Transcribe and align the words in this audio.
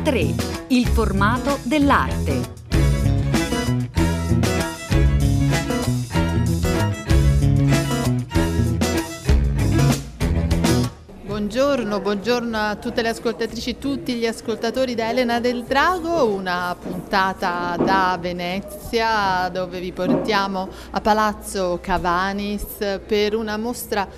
A3, 0.00 0.66
il 0.68 0.86
formato 0.86 1.58
dell'arte. 1.64 2.58
Buongiorno, 11.26 12.00
buongiorno 12.00 12.56
a 12.56 12.76
tutte 12.76 13.02
le 13.02 13.08
ascoltatrici, 13.10 13.76
tutti 13.76 14.14
gli 14.14 14.26
ascoltatori 14.26 14.94
da 14.94 15.10
Elena 15.10 15.38
del 15.38 15.64
Drago, 15.64 16.24
una 16.28 16.74
puntata 16.80 17.76
da 17.76 18.16
Venezia 18.18 19.50
dove 19.52 19.80
vi 19.80 19.92
portiamo 19.92 20.68
a 20.92 21.00
Palazzo 21.02 21.78
Cavanis 21.82 23.00
per 23.06 23.34
una 23.34 23.58
mostra 23.58 24.08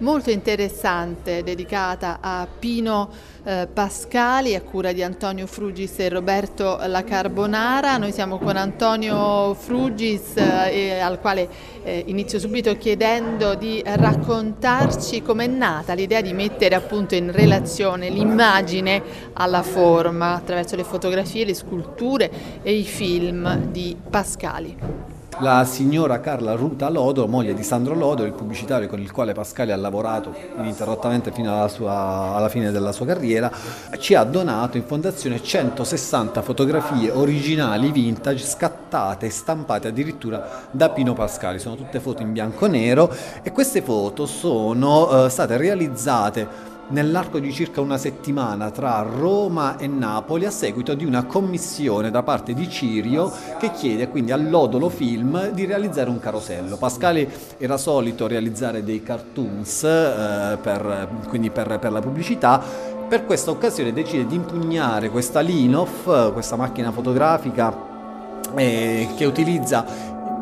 molto 0.00 0.30
interessante 0.30 1.42
dedicata 1.42 2.18
a 2.20 2.46
Pino 2.46 3.08
eh, 3.44 3.68
Pascali 3.72 4.54
a 4.54 4.62
cura 4.62 4.92
di 4.92 5.02
Antonio 5.02 5.46
Frugis 5.46 5.98
e 5.98 6.08
Roberto 6.08 6.78
La 6.86 7.04
Carbonara. 7.04 7.96
Noi 7.96 8.12
siamo 8.12 8.38
con 8.38 8.56
Antonio 8.56 9.54
Frugis 9.54 10.36
eh, 10.36 10.98
al 11.00 11.20
quale 11.20 11.48
eh, 11.82 12.04
inizio 12.06 12.38
subito 12.38 12.76
chiedendo 12.76 13.54
di 13.54 13.82
raccontarci 13.84 15.22
com'è 15.22 15.46
nata 15.46 15.92
l'idea 15.92 16.20
di 16.20 16.32
mettere 16.32 16.74
appunto 16.74 17.14
in 17.14 17.32
relazione 17.32 18.08
l'immagine 18.08 19.02
alla 19.34 19.62
forma 19.62 20.34
attraverso 20.34 20.76
le 20.76 20.84
fotografie, 20.84 21.44
le 21.44 21.54
sculture 21.54 22.30
e 22.62 22.72
i 22.72 22.84
film 22.84 23.66
di 23.66 23.96
Pascali 24.08 25.19
la 25.40 25.64
signora 25.64 26.20
Carla 26.20 26.54
Ruta 26.54 26.88
Lodo, 26.90 27.26
moglie 27.26 27.54
di 27.54 27.62
Sandro 27.62 27.94
Lodo, 27.94 28.24
il 28.24 28.32
pubblicitario 28.32 28.88
con 28.88 29.00
il 29.00 29.10
quale 29.10 29.32
Pascali 29.32 29.72
ha 29.72 29.76
lavorato 29.76 30.34
ininterrottamente 30.58 31.32
fino 31.32 31.52
alla, 31.52 31.68
sua, 31.68 32.34
alla, 32.34 32.48
fine 32.48 32.70
della 32.70 32.92
sua 32.92 33.06
carriera, 33.06 33.50
ci 33.98 34.14
ha 34.14 34.24
donato 34.24 34.76
in 34.76 34.84
fondazione 34.84 35.42
160 35.42 36.42
fotografie 36.42 37.10
originali 37.10 37.90
vintage 37.90 38.44
scattate 38.44 39.26
e 39.26 39.30
stampate 39.30 39.88
addirittura 39.88 40.66
da 40.70 40.90
Pino 40.90 41.14
Pascali. 41.14 41.58
Sono 41.58 41.76
tutte 41.76 42.00
foto 42.00 42.22
in 42.22 42.32
bianco 42.32 42.66
e 42.66 42.68
nero 42.68 43.14
e 43.42 43.50
queste 43.50 43.80
foto 43.80 44.26
sono 44.26 45.24
eh, 45.24 45.30
state 45.30 45.56
realizzate 45.56 46.69
nell'arco 46.90 47.38
di 47.38 47.52
circa 47.52 47.80
una 47.80 47.98
settimana 47.98 48.70
tra 48.70 49.02
Roma 49.02 49.76
e 49.76 49.86
Napoli 49.86 50.44
a 50.44 50.50
seguito 50.50 50.94
di 50.94 51.04
una 51.04 51.24
commissione 51.24 52.10
da 52.10 52.22
parte 52.22 52.54
di 52.54 52.68
Cirio 52.68 53.32
che 53.58 53.72
chiede 53.72 54.08
quindi 54.08 54.32
all'Odolo 54.32 54.88
Film 54.88 55.50
di 55.50 55.64
realizzare 55.64 56.10
un 56.10 56.20
carosello. 56.20 56.76
Pascali 56.76 57.28
era 57.58 57.76
solito 57.76 58.26
realizzare 58.26 58.84
dei 58.84 59.02
cartoons 59.02 59.82
eh, 59.84 60.58
per, 60.60 61.08
quindi 61.28 61.50
per, 61.50 61.78
per 61.78 61.92
la 61.92 62.00
pubblicità 62.00 62.62
per 63.10 63.26
questa 63.26 63.50
occasione 63.50 63.92
decide 63.92 64.24
di 64.24 64.36
impugnare 64.36 65.10
questa 65.10 65.40
Linov, 65.40 66.32
questa 66.32 66.54
macchina 66.54 66.92
fotografica 66.92 67.88
eh, 68.54 69.08
che 69.16 69.24
utilizza 69.24 69.84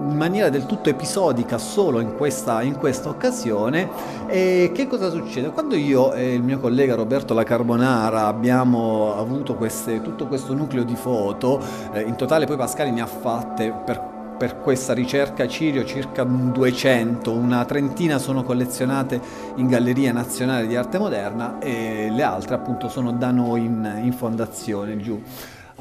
in 0.01 0.17
maniera 0.17 0.49
del 0.49 0.67
tutto 0.67 0.89
episodica 0.89 1.59
solo 1.59 2.01
in 2.01 2.17
questa, 2.17 2.63
in 2.63 2.77
questa 2.77 3.09
occasione. 3.09 3.89
E 4.27 4.71
che 4.75 4.87
cosa 4.87 5.11
succede? 5.11 5.51
Quando 5.51 5.75
io 5.75 6.13
e 6.13 6.35
il 6.35 6.43
mio 6.43 6.59
collega 6.59 6.95
Roberto 6.95 7.35
La 7.35 7.45
Carbonara 7.45 8.27
abbiamo 8.27 9.17
avuto 9.17 9.55
queste, 9.55 10.01
tutto 10.01 10.27
questo 10.27 10.55
nucleo 10.55 10.85
di 10.85 10.97
foto, 10.97 11.61
eh, 11.93 12.03
in 12.03 12.17
totale 12.17 12.47
poi 12.47 12.57
Pascali 12.57 12.91
ne 12.91 13.01
ha 13.01 13.07
fatte 13.07 13.73
per 13.85 14.17
per 14.39 14.61
questa 14.61 14.95
ricerca 14.95 15.49
Cirio 15.49 15.85
circa 15.85 16.23
200, 16.23 17.33
una 17.33 17.65
trentina 17.65 18.19
sono 18.19 18.45
collezionate 18.45 19.21
in 19.57 19.67
Galleria 19.67 20.13
Nazionale 20.13 20.69
di 20.69 20.77
Arte 20.77 20.97
Moderna 20.97 21.59
e 21.59 22.09
le 22.09 22.23
altre 22.23 22.55
appunto 22.55 22.89
sono 22.89 23.11
da 23.11 23.33
noi 23.33 23.65
in, 23.65 24.01
in 24.05 24.13
fondazione 24.13 24.97
giù 24.99 25.21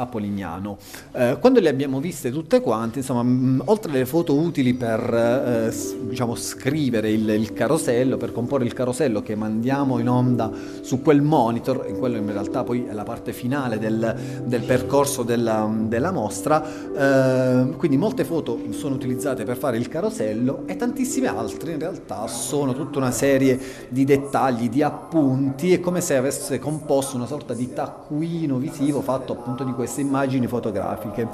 Polignano. 0.05 0.77
Eh, 1.11 1.37
quando 1.39 1.59
le 1.59 1.69
abbiamo 1.69 1.99
viste 1.99 2.31
tutte 2.31 2.61
quante, 2.61 2.99
insomma, 2.99 3.23
mh, 3.23 3.63
oltre 3.65 3.91
alle 3.91 4.05
foto 4.05 4.35
utili 4.35 4.73
per 4.73 5.13
eh, 5.13 5.75
diciamo, 6.07 6.35
scrivere 6.35 7.11
il, 7.11 7.27
il, 7.29 7.53
carosello, 7.53 8.17
per 8.17 8.31
comporre 8.31 8.65
il 8.65 8.73
carosello 8.73 9.21
che 9.21 9.35
mandiamo 9.35 9.97
in 9.99 10.07
onda 10.07 10.51
su 10.81 11.01
quel 11.01 11.21
monitor, 11.21 11.85
in 11.87 11.97
quello 11.97 12.17
in 12.17 12.31
realtà 12.31 12.63
poi 12.63 12.85
è 12.85 12.93
la 12.93 13.03
parte 13.03 13.33
finale 13.33 13.79
del, 13.79 14.43
del 14.45 14.63
percorso 14.63 15.23
della, 15.23 15.69
della 15.75 16.11
mostra, 16.11 16.63
eh, 16.93 17.75
quindi 17.75 17.97
molte 17.97 18.23
foto 18.23 18.59
sono 18.69 18.95
utilizzate 18.95 19.43
per 19.43 19.57
fare 19.57 19.77
il 19.77 19.87
carosello 19.87 20.63
e 20.67 20.75
tantissime 20.75 21.27
altre 21.27 21.71
in 21.73 21.79
realtà 21.79 22.27
sono 22.27 22.73
tutta 22.73 22.99
una 22.99 23.11
serie 23.11 23.59
di 23.89 24.05
dettagli, 24.05 24.69
di 24.69 24.83
appunti, 24.83 25.73
è 25.73 25.79
come 25.79 26.01
se 26.01 26.15
avesse 26.15 26.59
composto 26.59 27.15
una 27.15 27.25
sorta 27.25 27.53
di 27.53 27.73
taccuino 27.73 28.57
visivo 28.57 29.01
fatto 29.01 29.33
appunto 29.33 29.63
di 29.63 29.71
questo 29.71 29.85
queste 29.87 30.01
immagini 30.01 30.47
fotografiche. 30.47 31.27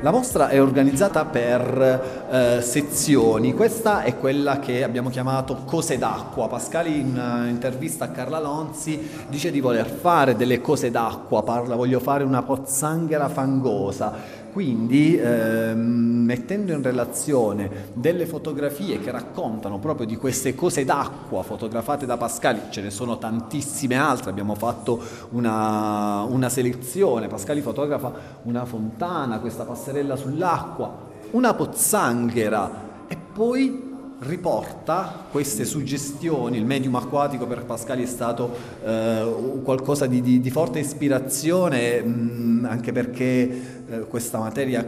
La 0.00 0.10
mostra 0.10 0.48
è 0.48 0.60
organizzata 0.60 1.24
per 1.24 2.28
eh, 2.30 2.60
sezioni, 2.60 3.52
questa 3.54 4.02
è 4.02 4.16
quella 4.16 4.58
che 4.58 4.82
abbiamo 4.82 5.10
chiamato 5.10 5.62
cose 5.64 5.96
d'acqua. 5.98 6.48
Pascali 6.48 7.00
in 7.00 7.16
uh, 7.16 7.48
intervista 7.48 8.06
a 8.06 8.08
Carla 8.08 8.40
Lonzi 8.40 9.26
dice 9.28 9.50
di 9.50 9.60
voler 9.60 9.88
fare 9.88 10.36
delle 10.36 10.60
cose 10.60 10.90
d'acqua, 10.90 11.42
parla 11.42 11.74
voglio 11.74 12.00
fare 12.00 12.24
una 12.24 12.42
pozzanghera 12.42 13.28
fangosa. 13.28 14.46
Quindi 14.58 15.16
ehm, 15.16 15.78
mettendo 15.78 16.72
in 16.72 16.82
relazione 16.82 17.92
delle 17.92 18.26
fotografie 18.26 18.98
che 18.98 19.12
raccontano 19.12 19.78
proprio 19.78 20.04
di 20.04 20.16
queste 20.16 20.56
cose 20.56 20.84
d'acqua 20.84 21.44
fotografate 21.44 22.06
da 22.06 22.16
Pascali, 22.16 22.62
ce 22.70 22.80
ne 22.80 22.90
sono 22.90 23.18
tantissime 23.18 23.94
altre, 23.94 24.30
abbiamo 24.30 24.56
fatto 24.56 25.00
una, 25.30 26.22
una 26.22 26.48
selezione, 26.48 27.28
Pascali 27.28 27.60
fotografa 27.60 28.12
una 28.42 28.64
fontana, 28.64 29.38
questa 29.38 29.62
passerella 29.62 30.16
sull'acqua, 30.16 31.06
una 31.30 31.54
pozzanghera 31.54 33.06
e 33.06 33.16
poi 33.16 33.86
riporta 34.20 35.26
queste 35.30 35.64
suggestioni, 35.64 36.58
il 36.58 36.64
medium 36.64 36.96
acquatico 36.96 37.46
per 37.46 37.64
Pascali 37.64 38.02
è 38.02 38.06
stato 38.06 38.50
eh, 38.84 39.60
qualcosa 39.62 40.06
di, 40.06 40.20
di, 40.20 40.40
di, 40.40 40.50
forte 40.50 40.80
ispirazione, 40.80 42.02
mh, 42.02 42.66
anche 42.68 42.90
perché 42.90 43.77
eh, 43.90 44.00
questa 44.00 44.38
materia 44.38 44.86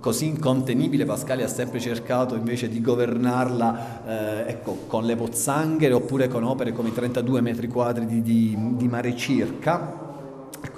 così 0.00 0.26
incontenibile 0.26 1.04
Pascali 1.04 1.42
ha 1.42 1.48
sempre 1.48 1.80
cercato 1.80 2.34
invece 2.34 2.68
di 2.68 2.80
governarla 2.80 4.46
eh, 4.46 4.50
ecco, 4.50 4.84
con 4.86 5.04
le 5.04 5.16
pozzanghere 5.16 5.92
oppure 5.92 6.28
con 6.28 6.44
opere 6.44 6.72
come 6.72 6.88
i 6.88 6.92
32 6.92 7.40
metri 7.40 7.68
quadri 7.68 8.22
di, 8.22 8.56
di 8.76 8.88
mare 8.88 9.14
circa 9.16 10.07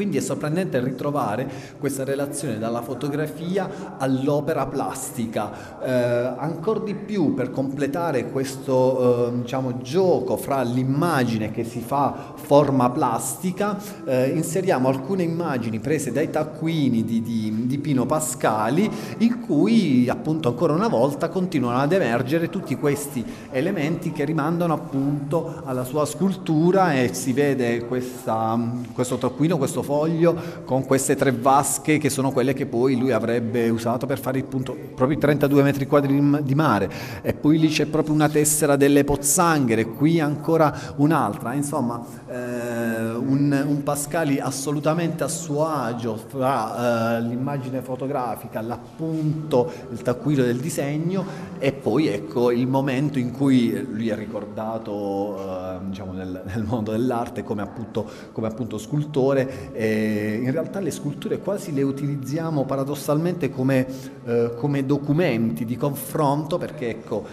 quindi 0.01 0.17
è 0.17 0.23
sorprendente 0.23 0.81
ritrovare 0.81 1.47
questa 1.79 2.05
relazione 2.05 2.59
dalla 2.59 2.81
fotografia 2.81 3.99
all'opera 3.99 4.65
plastica, 4.65 5.79
eh, 5.83 5.91
ancora 6.39 6.81
di 6.81 6.95
più 6.95 7.35
per 7.35 7.51
completare 7.51 8.31
questo 8.31 9.29
eh, 9.29 9.41
diciamo, 9.43 9.83
gioco 9.83 10.39
fra 10.39 10.63
l'immagine 10.63 11.51
che 11.51 11.65
si 11.65 11.81
fa 11.81 12.33
forma 12.35 12.89
plastica, 12.89 13.79
eh, 14.07 14.31
inseriamo 14.31 14.89
alcune 14.89 15.23
immagini 15.23 15.81
prese 15.81 16.13
dai 16.13 16.31
taccuini 16.31 17.05
di, 17.05 17.21
di, 17.21 17.67
di, 17.67 17.79
Pino 17.79 18.07
Pascali 18.07 18.91
in 19.19 19.41
cui 19.41 20.09
appunto 20.09 20.49
ancora 20.49 20.73
una 20.73 20.89
volta 20.89 21.29
continuano 21.29 21.79
ad 21.79 21.93
emergere 21.93 22.49
tutti 22.49 22.75
questi 22.77 23.23
elementi 23.51 24.13
che 24.13 24.25
rimandano 24.25 24.73
appunto 24.73 25.61
alla 25.67 25.85
sua 25.85 26.07
scultura 26.07 26.95
e 26.95 27.13
si 27.13 27.35
vede 27.35 27.85
questa, 27.85 28.59
questo 28.95 29.19
taccuino, 29.19 29.59
questo 29.59 29.89
foglio 29.91 30.37
con 30.65 30.87
queste 30.87 31.17
tre 31.17 31.33
vasche 31.33 31.99
che 31.99 32.11
sono 32.11 32.31
quelle 32.31 32.53
che 32.53 32.67
poi 32.67 32.97
lui 32.97 33.11
avrebbe 33.11 33.69
usato 33.71 34.07
per 34.07 34.21
fare 34.21 34.39
appunto 34.39 34.77
proprio 34.95 35.17
i 35.17 35.21
32 35.21 35.63
metri 35.65 35.87
quadri 35.89 36.45
di 36.45 36.55
mare. 36.55 36.89
E 37.23 37.35
poi 37.35 37.59
lì 37.59 37.67
c'è 37.67 37.87
proprio 37.87 38.15
una 38.15 38.29
tessera 38.29 38.77
delle 38.77 39.03
pozzanghere, 39.03 39.87
qui 39.87 40.21
ancora 40.21 40.73
un'altra, 40.97 41.55
insomma 41.55 42.05
eh, 42.29 43.11
un, 43.11 43.65
un, 43.67 43.79
Pascali 43.83 44.39
assolutamente 44.39 45.25
a 45.25 45.29
suo 45.29 45.67
agio 45.67 46.15
fra 46.15 47.17
eh, 47.17 47.23
l'immagine 47.23 47.81
fotografica, 47.81 48.61
l'appunto, 48.61 49.73
il 49.91 50.01
taccuino 50.03 50.45
del 50.45 50.59
disegno 50.59 51.25
e 51.59 51.73
poi 51.73 52.07
ecco 52.07 52.53
il 52.53 52.69
momento 52.69 53.19
in 53.19 53.33
cui 53.33 53.87
lui 53.91 54.11
è 54.11 54.15
ricordato 54.15 55.37
eh, 55.39 55.79
diciamo 55.89 56.13
nel, 56.13 56.43
nel, 56.45 56.63
mondo 56.63 56.93
dell'arte 56.93 57.43
come 57.43 57.63
appunto, 57.63 58.07
come 58.33 58.47
appunto 58.47 58.79
scultore 58.79 59.70
eh, 59.73 60.41
in 60.43 60.51
realtà 60.51 60.81
le 60.81 60.91
sculture 60.91 61.39
quasi 61.39 61.73
le 61.73 61.83
utilizziamo 61.83 62.65
paradossalmente 62.65 63.51
come, 63.51 63.87
eh, 64.25 64.53
come 64.57 64.85
documenti 64.85 65.65
di 65.65 65.77
confronto 65.77 66.59
perché 66.59 66.91
ecco, 66.91 67.25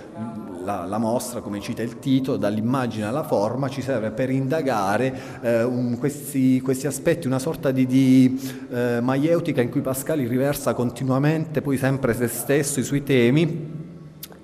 la, 0.64 0.86
la, 0.86 0.98
mostra, 0.98 1.40
come 1.40 1.62
cita 1.62 1.82
il 1.82 2.00
titolo, 2.00 2.38
dall'immagine 2.38 3.06
alla 3.06 3.24
forma, 3.24 3.70
ci 3.70 3.82
serve 3.82 4.12
per 4.12 4.30
indagare 4.30 5.40
eh, 5.42 5.64
un, 5.64 5.98
questi, 5.98 6.60
questi, 6.60 6.88
aspetti, 6.88 7.26
una 7.26 7.40
sorta 7.40 7.72
di, 7.72 7.86
di 7.86 8.40
eh, 8.70 9.00
maieutica 9.02 9.62
in 9.62 9.70
cui 9.70 9.82
Pascali 9.82 10.28
riversa 10.28 10.74
continuamente, 10.74 11.62
poi 11.62 11.78
sempre 11.78 12.14
se 12.14 12.28
stesso, 12.28 12.82
i 12.82 12.84
suoi 12.84 13.04
temi, 13.04 13.86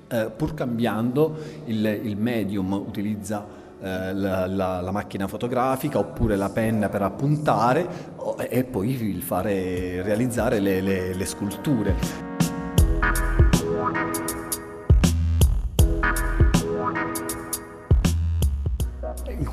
eh, 0.07 0.31
pur 0.35 0.53
cambiando 0.53 1.35
il, 1.65 1.85
il 2.03 2.15
medium, 2.15 2.71
utilizza 2.71 3.61
eh, 3.83 4.13
la, 4.13 4.47
la, 4.47 4.79
la, 4.79 4.91
macchina 4.91 5.27
fotografica 5.27 5.99
oppure 5.99 6.37
la 6.37 6.49
penna 6.49 6.87
per 6.87 7.01
appuntare 7.01 7.85
e 8.49 8.63
poi 8.63 9.19
fare, 9.21 10.01
realizzare 10.01 10.59
le, 10.59 10.79
le, 10.79 11.13
le 11.13 11.25
sculture. 11.25 12.31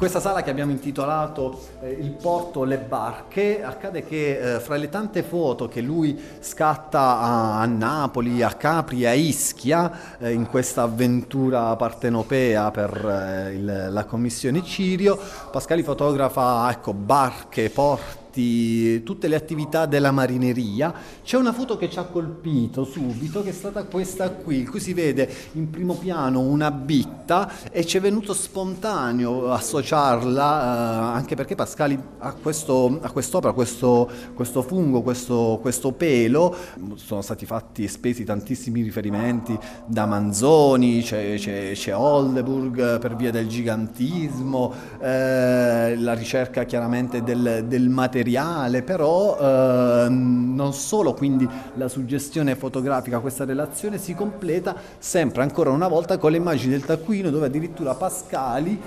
Questa 0.00 0.18
sala 0.18 0.42
che 0.42 0.48
abbiamo 0.48 0.70
intitolato 0.70 1.60
eh, 1.82 1.90
Il 1.90 2.12
porto, 2.12 2.64
le 2.64 2.78
barche, 2.78 3.62
accade 3.62 4.02
che 4.02 4.54
eh, 4.54 4.58
fra 4.58 4.76
le 4.76 4.88
tante 4.88 5.22
foto 5.22 5.68
che 5.68 5.82
lui 5.82 6.18
scatta 6.40 7.20
a, 7.20 7.60
a 7.60 7.66
Napoli, 7.66 8.42
a 8.42 8.54
Capri, 8.54 9.04
a 9.04 9.12
Ischia, 9.12 10.16
eh, 10.18 10.32
in 10.32 10.46
questa 10.46 10.84
avventura 10.84 11.76
partenopea 11.76 12.70
per 12.70 12.92
eh, 13.06 13.52
il, 13.52 13.88
la 13.90 14.04
commissione 14.06 14.64
Cirio, 14.64 15.18
Pascali 15.50 15.82
fotografa 15.82 16.70
ecco, 16.70 16.94
barche, 16.94 17.68
porti, 17.68 18.19
tutti, 18.30 19.02
tutte 19.02 19.26
le 19.26 19.34
attività 19.34 19.86
della 19.86 20.12
marineria, 20.12 20.94
c'è 21.24 21.36
una 21.36 21.52
foto 21.52 21.76
che 21.76 21.90
ci 21.90 21.98
ha 21.98 22.04
colpito 22.04 22.84
subito 22.84 23.42
che 23.42 23.50
è 23.50 23.52
stata 23.52 23.82
questa 23.84 24.30
qui, 24.30 24.64
qui 24.64 24.78
si 24.78 24.94
vede 24.94 25.28
in 25.52 25.68
primo 25.68 25.94
piano 25.94 26.40
una 26.40 26.70
bitta 26.70 27.50
e 27.72 27.84
ci 27.84 27.96
è 27.96 28.00
venuto 28.00 28.32
spontaneo 28.32 29.50
associarla 29.52 31.12
eh, 31.12 31.16
anche 31.16 31.34
perché 31.34 31.56
Pascali 31.56 31.98
ha, 32.18 32.32
questo, 32.32 32.98
ha 33.02 33.10
quest'opera, 33.10 33.52
questo, 33.52 34.08
questo 34.34 34.62
fungo, 34.62 35.02
questo, 35.02 35.58
questo, 35.60 35.92
pelo, 35.92 36.54
sono 36.94 37.22
stati 37.22 37.44
fatti 37.44 37.88
spesi 37.88 38.24
tantissimi 38.24 38.82
riferimenti 38.82 39.58
da 39.86 40.06
Manzoni, 40.06 41.02
c'è, 41.02 41.34
c'è, 41.36 41.72
c'è 41.72 41.96
Oldenburg 41.96 42.98
per 43.00 43.16
via 43.16 43.32
del 43.32 43.48
gigantismo, 43.48 44.72
eh, 45.00 45.96
la 45.96 46.14
ricerca 46.14 46.64
chiaramente 46.64 47.22
del, 47.22 47.64
del 47.66 47.88
materiale 47.88 48.19
materiale, 48.20 48.82
però 48.82 49.38
eh, 49.38 50.08
non 50.10 50.72
solo 50.74 51.14
quindi 51.14 51.48
la 51.74 51.88
suggestione 51.88 52.54
fotografica, 52.54 53.18
questa 53.20 53.44
relazione 53.44 53.98
si 53.98 54.14
completa 54.14 54.76
sempre 54.98 55.42
ancora 55.42 55.70
una 55.70 55.88
volta 55.88 56.18
con 56.18 56.30
le 56.30 56.36
immagini 56.36 56.72
del 56.72 56.84
taccuino 56.84 57.30
dove 57.30 57.46
addirittura 57.46 57.94
Pascali 57.94 58.78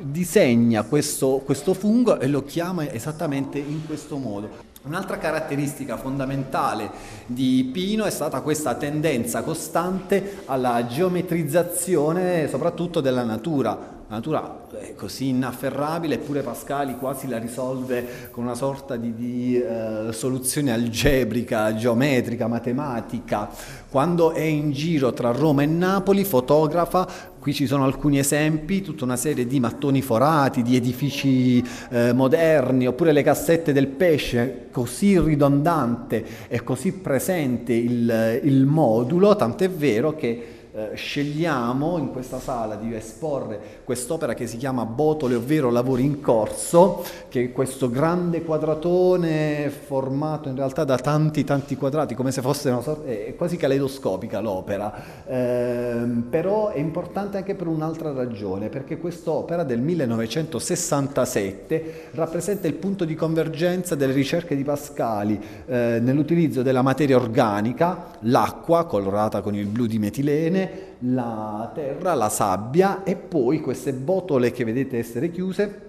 disegna 0.00 0.82
questo, 0.82 1.40
questo 1.44 1.74
fungo 1.74 2.18
e 2.18 2.26
lo 2.26 2.44
chiama 2.44 2.90
esattamente 2.90 3.58
in 3.58 3.86
questo 3.86 4.16
modo. 4.16 4.68
Un'altra 4.82 5.18
caratteristica 5.18 5.96
fondamentale 5.96 6.90
di 7.26 7.68
Pino 7.72 8.04
è 8.04 8.10
stata 8.10 8.40
questa 8.40 8.74
tendenza 8.74 9.42
costante 9.42 10.42
alla 10.46 10.86
geometrizzazione 10.86 12.48
soprattutto 12.48 13.00
della 13.00 13.24
natura. 13.24 13.99
La 14.10 14.16
natura 14.16 14.66
è 14.72 14.96
così 14.96 15.28
inafferrabile, 15.28 16.16
eppure 16.16 16.42
Pascali 16.42 16.96
quasi 16.96 17.28
la 17.28 17.38
risolve 17.38 18.28
con 18.32 18.42
una 18.42 18.56
sorta 18.56 18.96
di, 18.96 19.14
di 19.14 19.56
eh, 19.56 20.12
soluzione 20.12 20.72
algebrica, 20.72 21.72
geometrica, 21.76 22.48
matematica. 22.48 23.48
Quando 23.88 24.32
è 24.32 24.42
in 24.42 24.72
giro 24.72 25.12
tra 25.12 25.30
Roma 25.30 25.62
e 25.62 25.66
Napoli 25.66 26.24
fotografa, 26.24 27.06
qui 27.38 27.54
ci 27.54 27.68
sono 27.68 27.84
alcuni 27.84 28.18
esempi, 28.18 28.82
tutta 28.82 29.04
una 29.04 29.14
serie 29.14 29.46
di 29.46 29.60
mattoni 29.60 30.02
forati, 30.02 30.62
di 30.62 30.74
edifici 30.74 31.64
eh, 31.90 32.12
moderni, 32.12 32.88
oppure 32.88 33.12
le 33.12 33.22
cassette 33.22 33.72
del 33.72 33.86
pesce, 33.86 34.66
così 34.72 35.20
ridondante 35.20 36.48
e 36.48 36.64
così 36.64 36.94
presente 36.94 37.74
il, 37.74 38.40
il 38.42 38.66
modulo, 38.66 39.36
tant'è 39.36 39.70
vero 39.70 40.16
che 40.16 40.58
eh, 40.72 40.90
scegliamo 40.94 41.98
in 41.98 42.12
questa 42.12 42.38
sala 42.38 42.76
di 42.76 42.94
esporre 42.94 43.78
quest'opera 43.84 44.34
che 44.34 44.46
si 44.46 44.56
chiama 44.56 44.84
Botole, 44.84 45.34
ovvero 45.34 45.68
Lavori 45.70 46.04
in 46.04 46.20
corso, 46.20 47.04
che 47.28 47.44
è 47.44 47.52
questo 47.52 47.90
grande 47.90 48.42
quadratone 48.42 49.70
formato 49.70 50.48
in 50.48 50.56
realtà 50.56 50.84
da 50.84 50.96
tanti 50.96 51.44
tanti 51.44 51.76
quadrati, 51.76 52.14
come 52.14 52.30
se 52.30 52.40
fosse 52.40 52.70
una 52.70 52.82
sorta, 52.82 53.08
è 53.08 53.34
quasi 53.36 53.56
caleidoscopica 53.56 54.40
l'opera, 54.40 55.24
eh, 55.26 56.04
però 56.28 56.68
è 56.68 56.78
importante 56.78 57.38
anche 57.38 57.54
per 57.54 57.66
un'altra 57.66 58.12
ragione, 58.12 58.68
perché 58.68 58.98
quest'opera 58.98 59.64
del 59.64 59.80
1967 59.80 62.08
rappresenta 62.12 62.68
il 62.68 62.74
punto 62.74 63.04
di 63.04 63.14
convergenza 63.14 63.94
delle 63.94 64.12
ricerche 64.12 64.56
di 64.56 64.62
Pascali 64.62 65.40
eh, 65.66 65.98
nell'utilizzo 66.00 66.62
della 66.62 66.82
materia 66.82 67.16
organica, 67.16 68.08
l'acqua 68.20 68.84
colorata 68.84 69.40
con 69.40 69.54
il 69.54 69.66
blu 69.66 69.86
di 69.86 69.98
metilene, 69.98 70.59
la 71.00 71.70
terra, 71.74 72.14
la 72.14 72.28
sabbia 72.28 73.02
e 73.04 73.16
poi 73.16 73.60
queste 73.60 73.92
botole 73.92 74.50
che 74.50 74.64
vedete 74.64 74.98
essere 74.98 75.30
chiuse 75.30 75.88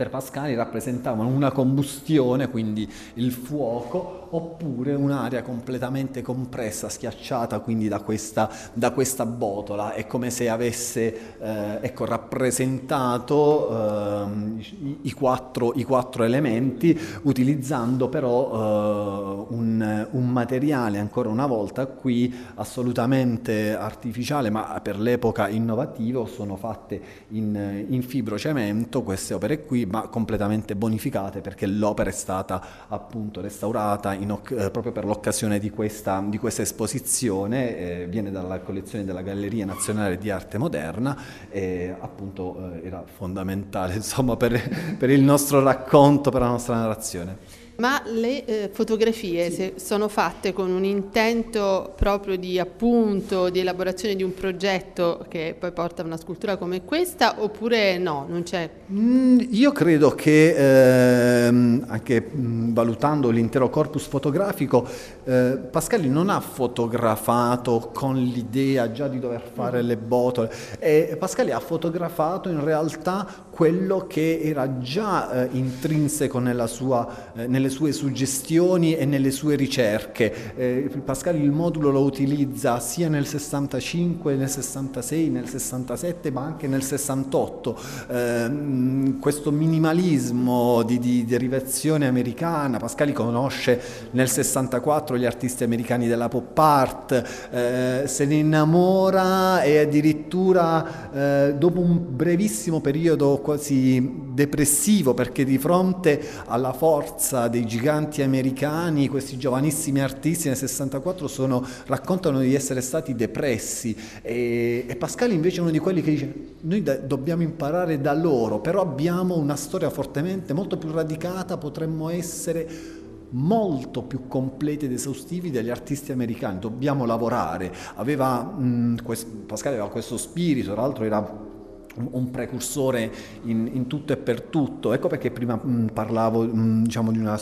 per 0.00 0.08
Pascali 0.08 0.54
rappresentavano 0.54 1.28
una 1.28 1.52
combustione, 1.52 2.48
quindi 2.48 2.90
il 3.16 3.32
fuoco, 3.32 4.28
oppure 4.30 4.94
un'aria 4.94 5.42
completamente 5.42 6.22
compressa, 6.22 6.88
schiacciata 6.88 7.58
quindi 7.58 7.86
da 7.86 8.00
questa, 8.00 8.48
da 8.72 8.92
questa 8.92 9.26
botola. 9.26 9.92
È 9.92 10.06
come 10.06 10.30
se 10.30 10.48
avesse 10.48 11.36
eh, 11.38 11.78
ecco, 11.82 12.06
rappresentato 12.06 13.68
eh, 13.68 14.62
i, 14.80 14.98
i, 15.02 15.12
quattro, 15.12 15.72
i, 15.74 15.82
quattro, 15.82 16.24
elementi, 16.24 16.98
utilizzando 17.24 18.08
però 18.08 18.52
eh, 18.52 19.54
un, 19.54 20.08
un, 20.12 20.28
materiale, 20.30 20.98
ancora 20.98 21.28
una 21.28 21.46
volta 21.46 21.84
qui, 21.84 22.34
assolutamente 22.54 23.76
artificiale, 23.76 24.48
ma 24.48 24.80
per 24.82 24.98
l'epoca 24.98 25.48
innovativo, 25.48 26.24
sono 26.24 26.56
fatte 26.56 27.00
in, 27.28 27.84
in 27.88 28.02
fibrocemento 28.02 29.02
queste 29.02 29.34
opere 29.34 29.64
qui, 29.64 29.88
ma 29.90 30.08
completamente 30.08 30.76
bonificate 30.76 31.40
perché 31.40 31.66
l'opera 31.66 32.10
è 32.10 32.12
stata 32.12 32.86
appunto 32.88 33.40
restaurata 33.40 34.12
eh, 34.14 34.70
proprio 34.70 34.92
per 34.92 35.04
l'occasione 35.04 35.58
di 35.58 35.70
questa, 35.70 36.24
di 36.26 36.38
questa 36.38 36.62
esposizione, 36.62 37.76
eh, 37.76 38.06
viene 38.06 38.30
dalla 38.30 38.60
collezione 38.60 39.04
della 39.04 39.22
Galleria 39.22 39.64
Nazionale 39.64 40.16
di 40.16 40.30
Arte 40.30 40.58
Moderna 40.58 41.16
e 41.50 41.94
appunto 41.98 42.72
eh, 42.74 42.86
era 42.86 43.04
fondamentale 43.04 43.94
insomma, 44.00 44.36
per, 44.36 44.96
per 44.96 45.10
il 45.10 45.22
nostro 45.22 45.60
racconto, 45.60 46.30
per 46.30 46.40
la 46.40 46.48
nostra 46.48 46.76
narrazione. 46.76 47.59
Ma 47.80 48.02
le 48.04 48.44
eh, 48.44 48.70
fotografie 48.70 49.50
sì. 49.50 49.72
sono 49.76 50.08
fatte 50.08 50.52
con 50.52 50.70
un 50.70 50.84
intento 50.84 51.94
proprio 51.96 52.36
di 52.36 52.58
appunto, 52.58 53.48
di 53.48 53.60
elaborazione 53.60 54.14
di 54.14 54.22
un 54.22 54.34
progetto 54.34 55.24
che 55.28 55.56
poi 55.58 55.72
porta 55.72 56.02
a 56.02 56.04
una 56.04 56.18
scultura 56.18 56.58
come 56.58 56.84
questa 56.84 57.36
oppure 57.38 57.96
no, 57.96 58.26
non 58.28 58.42
c'è? 58.42 58.68
Mm, 58.92 59.38
io 59.48 59.72
credo 59.72 60.14
che 60.14 61.46
ehm, 61.46 61.86
anche 61.88 62.20
mh, 62.20 62.38
mm, 62.38 62.74
valutando 62.74 63.30
l'intero 63.30 63.70
corpus 63.70 64.06
fotografico, 64.06 64.86
eh, 65.24 65.56
Pascali 65.70 66.10
non 66.10 66.28
ha 66.28 66.40
fotografato 66.40 67.90
con 67.94 68.14
l'idea 68.14 68.92
già 68.92 69.08
di 69.08 69.18
dover 69.18 69.50
fare 69.54 69.82
mm. 69.82 69.86
le 69.86 69.96
botole, 69.96 70.52
e 70.78 71.16
Pascali 71.18 71.50
ha 71.50 71.60
fotografato 71.60 72.50
in 72.50 72.62
realtà 72.62 73.48
quello 73.60 74.06
che 74.06 74.40
era 74.42 74.78
già 74.78 75.44
eh, 75.44 75.48
intrinseco 75.52 76.40
sua, 76.66 77.06
eh, 77.34 77.46
nelle 77.46 77.68
sue 77.68 77.92
suggestioni 77.92 78.96
e 78.96 79.04
nelle 79.04 79.30
sue 79.30 79.54
ricerche. 79.54 80.54
Eh, 80.56 80.90
Pascali 81.04 81.42
il 81.42 81.50
modulo 81.50 81.90
lo 81.90 82.00
utilizza 82.00 82.80
sia 82.80 83.10
nel 83.10 83.26
65, 83.26 84.34
nel 84.34 84.48
66, 84.48 85.28
nel 85.28 85.46
67, 85.46 86.30
ma 86.30 86.40
anche 86.40 86.68
nel 86.68 86.82
68. 86.82 87.78
Eh, 88.08 89.14
questo 89.20 89.52
minimalismo 89.52 90.82
di, 90.82 90.98
di, 90.98 91.26
derivazione 91.26 92.06
americana, 92.06 92.78
Pascali 92.78 93.12
conosce 93.12 93.78
nel 94.12 94.30
64 94.30 95.18
gli 95.18 95.26
artisti 95.26 95.64
americani 95.64 96.08
della 96.08 96.30
pop 96.30 96.56
art, 96.56 97.48
eh, 97.50 98.04
se 98.06 98.24
ne 98.24 98.36
innamora 98.36 99.60
e 99.60 99.80
addirittura 99.80 101.10
eh, 101.12 101.54
dopo 101.58 101.80
un 101.80 102.00
brevissimo 102.08 102.80
periodo 102.80 103.38
quasi 103.50 104.28
depressivo 104.32 105.12
perché 105.12 105.44
di 105.44 105.58
fronte 105.58 106.22
alla 106.46 106.72
forza 106.72 107.48
dei 107.48 107.66
giganti 107.66 108.22
americani, 108.22 109.08
questi 109.08 109.36
giovanissimi 109.36 110.00
artisti 110.00 110.46
nel 110.46 110.56
64 110.56 111.26
sono, 111.26 111.66
raccontano 111.86 112.38
di 112.38 112.54
essere 112.54 112.80
stati 112.80 113.16
depressi 113.16 113.96
e, 114.22 114.84
e, 114.86 114.96
Pascal 114.96 115.32
invece 115.32 115.58
è 115.58 115.60
uno 115.62 115.72
di 115.72 115.80
quelli 115.80 116.00
che 116.00 116.10
dice 116.10 116.34
noi 116.60 116.82
da, 116.84 116.96
dobbiamo 116.96 117.42
imparare 117.42 118.00
da 118.00 118.14
loro, 118.14 118.60
però 118.60 118.82
abbiamo 118.82 119.36
una 119.36 119.56
storia 119.56 119.90
fortemente, 119.90 120.52
molto 120.52 120.78
più 120.78 120.92
radicata, 120.92 121.56
potremmo 121.56 122.08
essere 122.08 122.98
molto 123.30 124.02
più 124.02 124.28
completi 124.28 124.84
ed 124.84 124.92
esaustivi 124.92 125.50
degli 125.50 125.70
artisti 125.70 126.12
americani, 126.12 126.60
dobbiamo 126.60 127.04
lavorare. 127.04 127.72
Aveva, 127.96 128.42
mh, 128.42 129.02
questo, 129.02 129.28
Pascal 129.46 129.72
aveva 129.72 129.88
questo 129.88 130.16
spirito, 130.16 130.72
tra 130.72 130.82
l'altro 130.82 131.04
era 131.04 131.48
un 131.96 132.30
precursore 132.30 133.10
in, 133.44 133.68
in, 133.72 133.86
tutto 133.86 134.12
e 134.12 134.16
per 134.16 134.42
tutto. 134.42 134.92
Ecco 134.92 135.08
perché 135.08 135.30
prima 135.30 135.56
mh, 135.56 135.90
parlavo 135.92 136.42
mh, 136.42 136.82
diciamo 136.84 137.12
di 137.12 137.18
una 137.18 137.38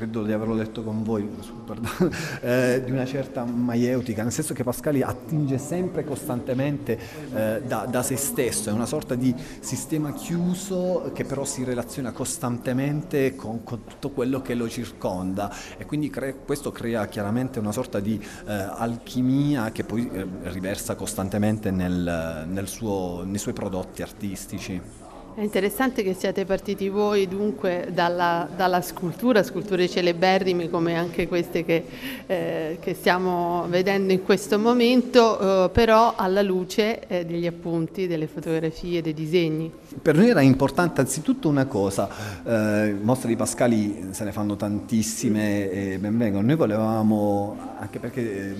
credo 0.00 0.22
di 0.22 0.32
averlo 0.32 0.56
detto 0.56 0.82
con 0.82 1.02
voi, 1.02 1.28
eh, 2.40 2.80
di 2.82 2.90
una 2.90 3.04
certa 3.04 3.44
maieutica, 3.44 4.22
nel 4.22 4.32
senso 4.32 4.54
che 4.54 4.64
Pascali 4.64 5.02
attinge 5.02 5.58
sempre 5.58 6.04
costantemente 6.04 6.98
eh, 7.34 7.60
da, 7.66 7.84
da, 7.84 8.02
se 8.02 8.16
stesso, 8.16 8.70
è 8.70 8.72
una 8.72 8.86
sorta 8.86 9.14
di 9.14 9.34
sistema 9.60 10.14
chiuso 10.14 11.10
che 11.12 11.26
però 11.26 11.44
si 11.44 11.64
relaziona 11.64 12.12
costantemente 12.12 13.36
con, 13.36 13.62
con 13.62 13.84
tutto 13.84 14.08
quello 14.08 14.40
che 14.40 14.54
lo 14.54 14.70
circonda 14.70 15.54
e 15.76 15.84
quindi 15.84 16.08
cre- 16.08 16.36
questo 16.46 16.72
crea 16.72 17.06
chiaramente 17.06 17.58
una 17.58 17.72
sorta 17.72 18.00
di 18.00 18.18
eh, 18.46 18.52
alchimia 18.52 19.70
che 19.70 19.84
poi 19.84 20.08
eh, 20.10 20.26
riversa 20.44 20.94
costantemente 20.94 21.70
nel, 21.70 22.46
nel 22.48 22.68
suo, 22.68 23.22
nei 23.26 23.38
suoi 23.38 23.52
prodotti 23.52 24.00
artistici. 24.00 24.99
È 25.40 25.44
interessante 25.44 26.02
che 26.02 26.12
siate 26.12 26.44
partiti 26.44 26.90
voi 26.90 27.26
dunque 27.26 27.88
dalla, 27.94 28.46
dalla 28.54 28.82
scultura, 28.82 29.42
sculture 29.42 29.88
celeberrime 29.88 30.68
come 30.68 30.96
anche 30.96 31.26
queste 31.28 31.64
che, 31.64 31.82
eh, 32.26 32.76
che 32.78 32.92
stiamo 32.92 33.64
vedendo 33.70 34.12
in 34.12 34.22
questo 34.22 34.58
momento, 34.58 35.64
eh, 35.64 35.70
però 35.70 36.12
alla 36.14 36.42
luce 36.42 37.06
eh, 37.06 37.24
degli 37.24 37.46
appunti, 37.46 38.06
delle 38.06 38.26
fotografie, 38.26 39.00
dei 39.00 39.14
disegni. 39.14 39.72
Per 40.02 40.14
noi 40.14 40.28
era 40.28 40.42
importante 40.42 41.00
anzitutto 41.00 41.48
una 41.48 41.64
cosa, 41.64 42.10
eh, 42.44 42.94
mostre 43.00 43.28
di 43.28 43.36
Pascali 43.36 44.08
se 44.10 44.24
ne 44.24 44.32
fanno 44.32 44.56
tantissime 44.56 45.70
e 45.70 45.98
ben 45.98 46.18
vengono, 46.18 46.46
noi 46.46 46.56
volevamo, 46.56 47.56
anche 47.78 47.98
perché 47.98 48.54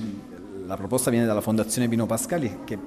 la 0.70 0.76
proposta 0.76 1.10
viene 1.10 1.26
dalla 1.26 1.40
Fondazione 1.40 1.88
Pino 1.88 2.06
Pascali 2.06 2.60
che 2.62 2.78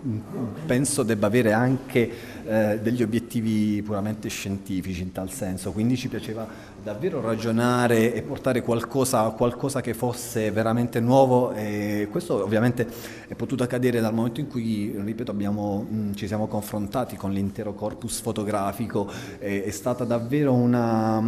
penso 0.65 1.03
debba 1.03 1.27
avere 1.27 1.51
anche 1.51 2.09
eh, 2.45 2.79
degli 2.81 3.01
obiettivi 3.01 3.81
puramente 3.81 4.27
scientifici 4.29 5.01
in 5.01 5.11
tal 5.11 5.31
senso, 5.31 5.71
quindi 5.71 5.95
ci 5.95 6.09
piaceva 6.09 6.47
davvero 6.83 7.21
ragionare 7.21 8.13
e 8.13 8.21
portare 8.21 8.61
qualcosa, 8.61 9.29
qualcosa 9.29 9.79
che 9.79 9.93
fosse 9.93 10.51
veramente 10.51 10.99
nuovo 10.99 11.53
e 11.53 12.09
questo 12.11 12.43
ovviamente 12.43 12.85
è 13.27 13.35
potuto 13.35 13.63
accadere 13.63 14.01
dal 14.01 14.13
momento 14.13 14.41
in 14.41 14.47
cui, 14.49 14.93
ripeto, 14.97 15.31
abbiamo, 15.31 15.85
mh, 15.89 16.15
ci 16.15 16.27
siamo 16.27 16.47
confrontati 16.47 17.15
con 17.15 17.31
l'intero 17.31 17.73
corpus 17.73 18.19
fotografico, 18.19 19.09
è, 19.39 19.63
è 19.63 19.71
stata 19.71 20.03
davvero 20.03 20.53
una, 20.53 21.23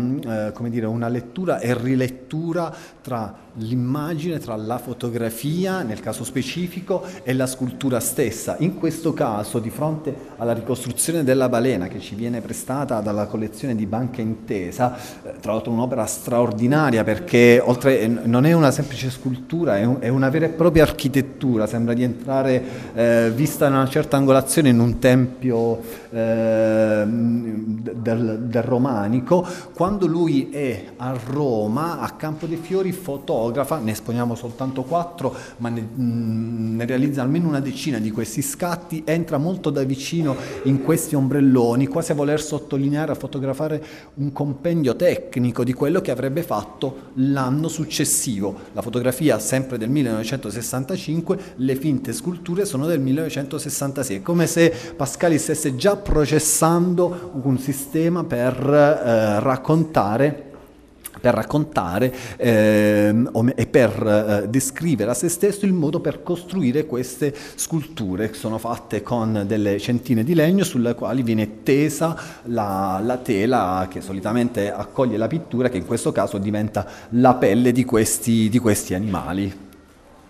eh, 0.51 0.69
dire, 0.69 0.85
una 0.87 1.07
lettura 1.07 1.59
e 1.59 1.73
rilettura 1.73 2.75
tra 3.01 3.43
l'immagine, 3.57 4.39
tra 4.39 4.57
la 4.57 4.77
fotografia, 4.77 5.81
nel 5.83 6.01
caso 6.01 6.25
specifico, 6.25 7.03
e 7.23 7.33
la 7.33 7.47
scultura 7.47 8.01
stessa. 8.01 8.57
In 8.59 8.75
questo 8.75 9.13
caso, 9.13 9.59
di 9.59 9.69
fronte 9.69 10.13
alla 10.35 10.51
ricostruzione 10.51 11.03
della 11.11 11.49
balena 11.49 11.87
che 11.87 11.99
ci 11.99 12.15
viene 12.15 12.41
prestata 12.41 12.99
dalla 12.99 13.25
collezione 13.25 13.75
di 13.75 13.85
Banca 13.85 14.21
Intesa, 14.21 14.95
eh, 15.23 15.33
tra 15.39 15.53
l'altro 15.53 15.71
un'opera 15.71 16.05
straordinaria 16.05 17.03
perché 17.03 17.61
oltre, 17.63 18.01
eh, 18.01 18.07
non 18.07 18.45
è 18.45 18.53
una 18.53 18.71
semplice 18.71 19.09
scultura, 19.09 19.77
è, 19.77 19.83
un, 19.83 19.97
è 19.99 20.07
una 20.07 20.29
vera 20.29 20.45
e 20.45 20.49
propria 20.49 20.83
architettura, 20.83 21.67
sembra 21.67 21.93
di 21.93 22.03
entrare 22.03 22.63
eh, 22.93 23.31
vista 23.33 23.67
in 23.67 23.73
una 23.73 23.87
certa 23.87 24.17
angolazione 24.17 24.69
in 24.69 24.79
un 24.79 24.99
tempio 24.99 25.79
eh, 26.09 27.03
del, 27.05 28.39
del 28.43 28.63
romanico. 28.63 29.45
Quando 29.73 30.07
lui 30.07 30.49
è 30.49 30.85
a 30.97 31.15
Roma, 31.25 31.99
a 31.99 32.11
Campo 32.11 32.45
dei 32.45 32.57
Fiori, 32.57 32.91
fotografa 32.91 33.77
ne 33.79 33.91
esponiamo 33.91 34.35
soltanto 34.35 34.83
quattro, 34.83 35.35
ma 35.57 35.69
ne, 35.69 35.81
mm, 35.81 36.77
ne, 36.77 36.85
realizza 36.85 37.21
almeno 37.21 37.47
una 37.47 37.59
decina 37.59 37.99
di 37.99 38.11
questi 38.11 38.41
scatti, 38.41 39.03
entra 39.05 39.37
molto 39.37 39.69
da 39.69 39.83
vicino 39.83 40.35
in 40.63 40.81
questi 40.95 41.15
ombrelloni, 41.15 41.87
quasi 41.87 42.13
a 42.13 42.15
voler 42.15 42.41
sottolineare, 42.41 43.11
a 43.11 43.15
fotografare 43.15 43.83
un 44.13 44.31
compendio 44.31 44.95
tecnico 44.95 45.65
di 45.65 45.73
quello 45.73 45.99
che 45.99 46.09
avrebbe 46.09 46.41
fatto 46.41 47.11
l'anno 47.15 47.67
successivo. 47.67 48.55
La 48.71 48.81
fotografia 48.81 49.37
sempre 49.39 49.77
del 49.77 49.89
1965, 49.89 51.37
le 51.57 51.75
finte 51.75 52.13
sculture 52.13 52.63
sono 52.63 52.85
del 52.85 53.01
1966, 53.01 54.21
come 54.21 54.47
se 54.47 54.73
Pascali 54.95 55.37
stesse 55.37 55.75
già 55.75 55.97
processando 55.97 57.41
un 57.43 57.57
sistema 57.59 58.23
per 58.23 58.53
eh, 58.57 59.39
raccontare 59.41 60.53
per 61.25 61.33
raccontare 61.33 62.13
ehm, 62.37 63.53
e 63.55 63.65
per 63.65 64.43
eh, 64.43 64.47
descrivere 64.47 65.09
a 65.09 65.15
se 65.15 65.27
stesso 65.27 65.65
il 65.65 65.73
modo 65.73 65.99
per 65.99 66.21
costruire 66.21 66.85
queste 66.85 67.33
sculture 67.55 68.29
che 68.29 68.35
sono 68.35 68.59
fatte 68.59 69.01
con 69.01 69.43
delle 69.47 69.79
centine 69.79 70.23
di 70.23 70.35
legno 70.35 70.63
sulle 70.63 70.93
quali 70.93 71.23
viene 71.23 71.63
tesa 71.63 72.15
la, 72.43 73.01
la 73.03 73.17
tela 73.17 73.87
che 73.89 74.01
solitamente 74.01 74.71
accoglie 74.71 75.17
la 75.17 75.27
pittura 75.27 75.69
che 75.69 75.77
in 75.77 75.87
questo 75.87 76.11
caso 76.11 76.37
diventa 76.37 76.85
la 77.09 77.33
pelle 77.33 77.71
di 77.71 77.85
questi, 77.85 78.47
di 78.47 78.59
questi 78.59 78.93
animali. 78.93 79.64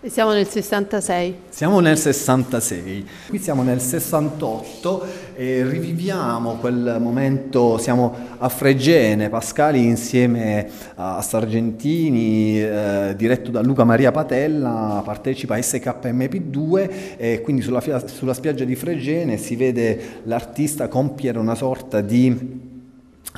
Siamo 0.08 0.32
nel 0.32 0.46
66. 0.46 1.34
Siamo 1.48 1.80
nel 1.80 1.98
66, 1.98 3.06
qui 3.28 3.38
siamo 3.38 3.64
nel 3.64 3.80
68 3.80 5.06
e 5.34 5.64
riviviamo 5.68 6.58
quel 6.58 6.98
momento, 7.00 7.76
siamo 7.78 8.14
a 8.38 8.48
Fregene, 8.48 9.28
Pascali 9.28 9.84
insieme 9.84 10.70
a 10.94 11.20
Sargentini, 11.22 12.60
eh, 12.60 13.14
diretto 13.16 13.50
da 13.50 13.60
Luca 13.62 13.82
Maria 13.82 14.12
Patella, 14.12 15.02
partecipa 15.04 15.56
a 15.56 15.58
SKMP2 15.58 17.16
e 17.16 17.40
quindi 17.40 17.62
sulla, 17.62 17.82
sulla 18.06 18.34
spiaggia 18.34 18.64
di 18.64 18.76
Fregene 18.76 19.36
si 19.38 19.56
vede 19.56 20.20
l'artista 20.22 20.86
compiere 20.86 21.38
una 21.38 21.56
sorta 21.56 22.00
di 22.00 22.74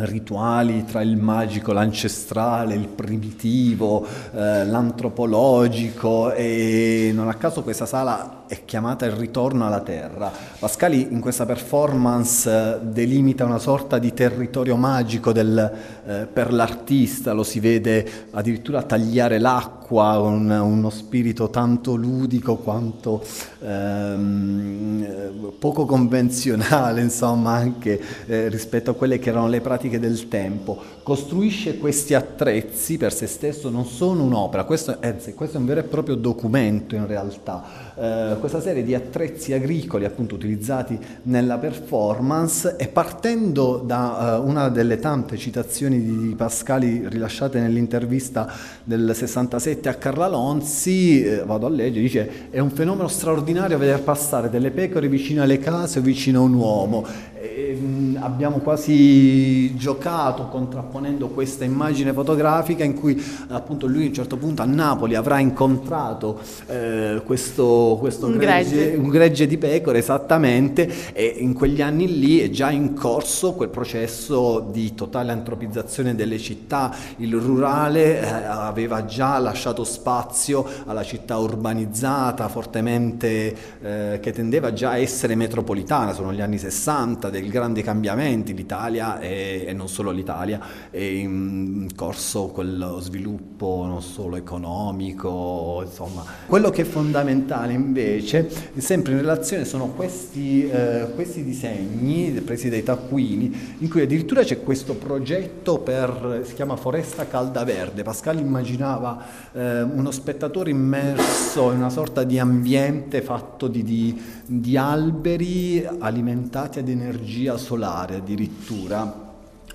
rituali 0.00 0.84
tra 0.84 1.02
il 1.02 1.16
magico, 1.16 1.72
l'ancestrale, 1.72 2.74
il 2.74 2.88
primitivo, 2.88 4.06
eh, 4.34 4.64
l'antropologico 4.64 6.32
e 6.32 7.10
non 7.14 7.28
a 7.28 7.34
caso 7.34 7.62
questa 7.62 7.86
sala 7.86 8.37
è 8.48 8.64
chiamata 8.64 9.04
Il 9.04 9.12
ritorno 9.12 9.66
alla 9.66 9.80
terra. 9.80 10.32
Pascali 10.58 11.08
in 11.10 11.20
questa 11.20 11.44
performance 11.44 12.50
eh, 12.50 12.78
delimita 12.82 13.44
una 13.44 13.58
sorta 13.58 13.98
di 13.98 14.14
territorio 14.14 14.74
magico 14.76 15.32
del, 15.32 15.72
eh, 16.06 16.26
per 16.32 16.52
l'artista, 16.52 17.32
lo 17.32 17.42
si 17.42 17.60
vede 17.60 18.26
addirittura 18.30 18.82
tagliare 18.82 19.38
l'acqua, 19.38 20.18
un, 20.18 20.50
uno 20.50 20.90
spirito 20.90 21.50
tanto 21.50 21.94
ludico 21.94 22.56
quanto 22.56 23.22
ehm, 23.60 25.52
poco 25.58 25.84
convenzionale, 25.84 27.02
insomma, 27.02 27.52
anche 27.52 28.00
eh, 28.26 28.48
rispetto 28.48 28.90
a 28.90 28.94
quelle 28.94 29.18
che 29.18 29.28
erano 29.28 29.48
le 29.48 29.60
pratiche 29.60 30.00
del 30.00 30.28
tempo. 30.28 30.96
Costruisce 31.02 31.76
questi 31.78 32.14
attrezzi 32.14 32.96
per 32.96 33.12
se 33.12 33.26
stesso, 33.26 33.68
non 33.68 33.84
sono 33.84 34.24
un'opera, 34.24 34.64
questo, 34.64 34.96
anzi, 35.00 35.34
questo 35.34 35.58
è 35.58 35.60
un 35.60 35.66
vero 35.66 35.80
e 35.80 35.84
proprio 35.84 36.14
documento 36.14 36.94
in 36.94 37.06
realtà 37.06 37.88
eh, 37.98 38.36
questa 38.38 38.60
serie 38.60 38.82
di 38.82 38.94
attrezzi 38.94 39.52
agricoli 39.52 40.04
appunto 40.04 40.34
utilizzati 40.34 40.98
nella 41.22 41.58
performance 41.58 42.76
e 42.76 42.88
partendo 42.88 43.82
da 43.84 44.36
eh, 44.36 44.38
una 44.38 44.68
delle 44.68 44.98
tante 44.98 45.36
citazioni 45.36 46.02
di 46.02 46.34
Pascali 46.34 47.08
rilasciate 47.08 47.60
nell'intervista 47.60 48.50
del 48.84 49.12
67 49.14 49.88
a 49.88 49.94
Carla 49.94 50.28
Lonzi, 50.28 51.22
eh, 51.22 51.44
vado 51.44 51.66
a 51.66 51.70
leggere, 51.70 52.00
dice 52.00 52.30
è 52.50 52.58
un 52.58 52.70
fenomeno 52.70 53.08
straordinario 53.08 53.76
vedere 53.78 53.98
passare 53.98 54.50
delle 54.50 54.70
pecore 54.70 55.08
vicino 55.08 55.42
alle 55.42 55.58
case 55.58 55.98
o 55.98 56.02
vicino 56.02 56.40
a 56.40 56.42
un 56.42 56.54
uomo 56.54 57.06
Ehm, 57.40 58.18
abbiamo 58.20 58.58
quasi 58.58 59.76
giocato 59.76 60.48
contrapponendo 60.48 61.28
questa 61.28 61.64
immagine 61.64 62.12
fotografica 62.12 62.82
in 62.82 62.94
cui 62.94 63.22
appunto 63.48 63.86
lui 63.86 64.04
a 64.04 64.06
un 64.08 64.14
certo 64.14 64.36
punto 64.36 64.62
a 64.62 64.64
Napoli 64.64 65.14
avrà 65.14 65.38
incontrato 65.38 66.40
eh, 66.66 67.22
questo, 67.24 67.96
questo 68.00 68.26
un, 68.26 68.38
gregge, 68.38 68.74
gregge. 68.74 68.96
un, 68.96 69.08
gregge. 69.08 69.46
di 69.46 69.56
pecore 69.56 69.98
esattamente 69.98 71.12
e 71.12 71.36
in 71.38 71.52
quegli 71.52 71.80
anni 71.80 72.18
lì 72.18 72.40
è 72.40 72.50
già 72.50 72.70
in 72.70 72.94
corso 72.94 73.52
quel 73.52 73.68
processo 73.68 74.66
di 74.72 74.94
totale 74.94 75.30
antropizzazione 75.30 76.16
delle 76.16 76.38
città, 76.38 76.92
il 77.16 77.34
rurale 77.36 78.20
eh, 78.20 78.26
aveva 78.26 79.04
già 79.04 79.38
lasciato 79.38 79.84
spazio 79.84 80.66
alla 80.86 81.04
città 81.04 81.36
urbanizzata 81.36 82.48
fortemente 82.48 83.56
eh, 83.80 84.18
che 84.20 84.32
tendeva 84.32 84.72
già 84.72 84.90
a 84.90 84.98
essere 84.98 85.36
metropolitana, 85.36 86.12
sono 86.12 86.32
gli 86.32 86.40
anni 86.40 86.58
60 86.58 87.27
del 87.30 87.48
grandi 87.48 87.82
cambiamenti, 87.82 88.54
l'Italia 88.54 89.18
e, 89.20 89.64
e 89.66 89.72
non 89.72 89.88
solo 89.88 90.10
l'Italia, 90.10 90.60
è 90.90 90.98
in 90.98 91.88
corso 91.94 92.46
quello 92.48 93.00
sviluppo 93.00 93.84
non 93.86 94.02
solo 94.02 94.36
economico, 94.36 95.82
insomma. 95.84 96.24
Quello 96.46 96.70
che 96.70 96.82
è 96.82 96.84
fondamentale 96.84 97.72
invece, 97.72 98.48
sempre 98.76 99.12
in 99.12 99.18
relazione, 99.18 99.64
sono 99.64 99.88
questi, 99.88 100.68
eh, 100.68 101.08
questi 101.14 101.44
disegni 101.44 102.30
presi 102.44 102.68
dai 102.68 102.82
taccuini, 102.82 103.76
in 103.78 103.88
cui 103.88 104.02
addirittura 104.02 104.42
c'è 104.42 104.62
questo 104.62 104.94
progetto 104.94 105.78
per, 105.78 106.42
si 106.44 106.54
chiama 106.54 106.76
Foresta 106.76 107.26
Calda 107.26 107.64
Verde. 107.64 108.02
Pascal 108.02 108.38
immaginava 108.38 109.24
eh, 109.52 109.82
uno 109.82 110.10
spettatore 110.10 110.70
immerso 110.70 111.70
in 111.72 111.78
una 111.78 111.90
sorta 111.90 112.24
di 112.24 112.38
ambiente 112.38 113.22
fatto 113.22 113.68
di, 113.68 113.82
di, 113.82 114.20
di 114.46 114.76
alberi 114.76 115.86
alimentati 115.98 116.78
ad 116.78 116.88
energia 116.88 117.17
solare 117.56 118.16
addirittura 118.16 119.26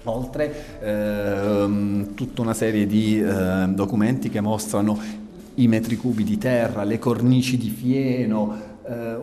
oltre 0.06 0.80
ehm, 0.82 2.14
tutta 2.14 2.42
una 2.42 2.54
serie 2.54 2.86
di 2.86 3.22
eh, 3.22 3.68
documenti 3.70 4.30
che 4.30 4.42
mostrano 4.42 5.00
i 5.56 5.68
metri 5.68 5.96
cubi 5.96 6.24
di 6.24 6.38
terra, 6.38 6.84
le 6.84 7.00
cornici 7.00 7.58
di 7.58 7.70
fieno, 7.70 8.73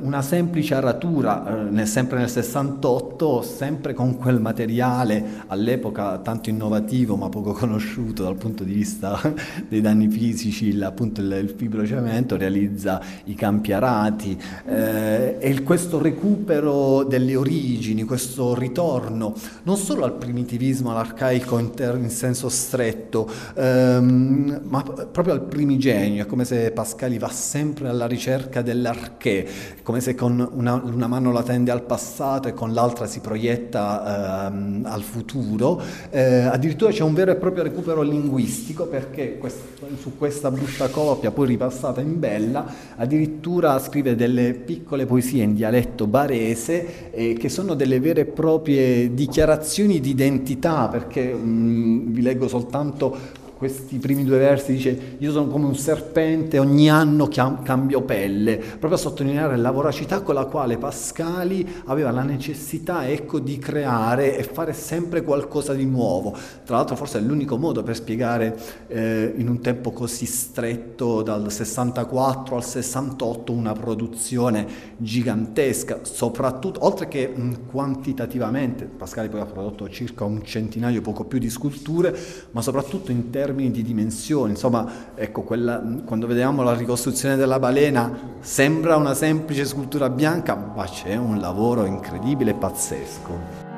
una 0.01 0.23
semplice 0.23 0.75
aratura, 0.75 1.69
eh, 1.71 1.87
sempre 1.87 2.19
nel 2.19 2.31
68, 2.31 3.43
sempre 3.43 3.93
con 3.93 4.17
quel 4.17 4.41
materiale 4.41 5.43
all'epoca 5.49 6.19
tanto 6.19 6.49
innovativo 6.49 7.17
ma 7.17 7.29
poco 7.29 7.53
conosciuto 7.53 8.23
dal 8.23 8.37
punto 8.37 8.65
di 8.65 8.73
vista 8.73 9.21
dei 9.69 9.81
danni 9.81 10.09
fisici, 10.09 10.79
appunto 10.81 11.21
il, 11.21 11.55
fibrocemento 11.55 12.37
realizza 12.37 13.03
i 13.25 13.35
campi 13.35 13.73
arati 13.73 14.41
eh, 14.67 15.37
e 15.39 15.63
questo 15.63 16.01
recupero 16.01 17.05
delle 17.05 17.37
origini, 17.37 18.05
questo 18.05 18.55
ritorno 18.55 19.35
non 19.65 19.77
solo 19.77 20.05
al 20.05 20.15
primitivismo, 20.15 20.91
all'arcaico 20.91 21.59
in, 21.59 21.75
ter- 21.75 21.97
in 21.97 22.11
senso 22.11 22.49
stretto, 22.49 23.31
ehm, 23.55 24.61
ma 24.65 24.83
proprio 24.83 25.35
al 25.35 25.43
primigenio, 25.43 26.23
è 26.23 26.27
come 26.27 26.45
se 26.45 26.71
Pascali 26.71 27.19
va 27.19 27.29
sempre 27.29 27.89
alla 27.89 28.07
ricerca 28.07 28.63
dell'arché, 28.63 29.49
come 29.83 30.01
se 30.01 30.15
con 30.15 30.49
una, 30.53 30.81
una, 30.83 31.07
mano 31.07 31.33
la 31.33 31.43
tende 31.43 31.71
al 31.71 31.83
passato 31.83 32.49
e 32.49 32.55
con 32.55 32.73
l'altra 32.73 33.07
si 33.07 33.21
proietta 33.21 34.49
ehm, 34.49 34.87
al 34.87 35.03
futuro. 35.03 35.81
Eh, 36.11 36.43
addirittura 36.43 36.91
c'è 36.91 37.03
un 37.03 37.15
vero 37.15 37.33
e 37.33 37.37
proprio 37.37 37.63
recupero 37.63 38.03
linguistico 38.03 38.87
perché 38.87 39.39
questo, 39.39 39.87
su 39.99 40.17
questa 40.17 40.51
brutta 40.51 40.89
copia, 40.89 41.31
poi 41.31 41.49
ripassata 41.49 42.01
in 42.01 42.19
bella, 42.19 42.67
addirittura 42.97 43.79
scrive 43.79 44.15
delle 44.15 44.55
piccole 44.55 45.07
poesie 45.07 45.43
in 45.43 45.55
dialetto 45.55 46.07
barese 46.07 47.11
eh, 47.11 47.35
che 47.35 47.49
sono 47.49 47.75
delle 47.75 48.01
vere 48.01 48.23
e 48.23 48.27
proprie 48.27 49.13
dichiarazioni 49.15 50.01
di 50.01 50.11
identità, 50.11 50.89
perché 50.89 51.33
mh, 51.33 51.49
mm, 51.49 52.13
vi 52.13 52.23
leggo 52.23 52.49
soltanto 52.49 53.39
questi 53.61 53.99
primi 53.99 54.25
due 54.25 54.39
versi 54.39 54.73
dice 54.73 55.17
io 55.19 55.33
sono 55.33 55.49
come 55.49 55.67
un 55.67 55.77
serpente, 55.77 56.59
ogni 56.59 56.89
anno 56.89 57.29
cambio 57.29 58.01
pelle, 58.01 58.57
proprio 58.57 58.95
a 58.95 58.97
sottolineare 58.97 59.59
la 59.59 59.71
voracità 59.71 60.23
con 60.23 60.35
la 60.35 60.47
quale 60.47 60.79
Pascali 60.79 61.69
aveva 61.85 62.11
la 62.11 62.23
necessità 62.23 63.07
ecco, 63.07 63.39
di 63.39 63.59
creare 63.59 64.39
e 64.39 64.45
fare 64.45 64.73
sempre 64.73 65.21
qualcosa 65.23 65.75
di 65.75 65.85
nuovo. 65.85 66.35
Tra 66.65 66.77
l'altro 66.77 66.97
forse 66.97 67.19
è 67.19 67.21
l'unico 67.21 67.59
modo 67.59 67.83
per 67.83 67.97
spiegare 67.97 68.59
eh, 68.87 69.35
in 69.37 69.47
un 69.47 69.61
tempo 69.61 69.91
così 69.91 70.25
stretto, 70.25 71.21
dal 71.21 71.53
64 71.53 72.57
al 72.57 72.65
68, 72.65 73.53
una 73.53 73.75
produzione 73.75 74.67
gigantesca, 74.97 75.99
soprattutto, 76.01 76.87
oltre 76.87 77.09
che 77.09 77.29
mh, 77.29 77.67
quantitativamente, 77.71 78.87
Pascali 78.87 79.29
poi 79.29 79.41
ha 79.41 79.45
prodotto 79.45 79.87
circa 79.91 80.25
un 80.25 80.43
centinaio, 80.43 81.03
poco 81.03 81.25
più 81.25 81.39
di 81.39 81.51
sculture, 81.51 82.17
ma 82.53 82.63
soprattutto 82.63 83.11
in 83.11 83.29
termini 83.29 83.49
termini 83.51 83.71
di 83.73 83.83
dimensioni, 83.83 84.53
insomma, 84.53 84.87
ecco, 85.15 85.43
quella, 85.43 85.83
quando 86.05 86.27
vediamo 86.27 86.63
la 86.63 86.75
ricostruzione 86.75 87.37
della 87.37 87.59
balena 87.59 88.37
sembra 88.39 88.97
una 88.97 89.15
semplice 89.15 89.65
scultura 89.65 90.09
bianca, 90.09 90.55
ma 90.55 90.85
c'è 90.85 91.17
un 91.17 91.41
lavoro 91.41 91.85
incredibile 91.85 92.53
e 92.53 92.55
pazzesco. 92.55 93.69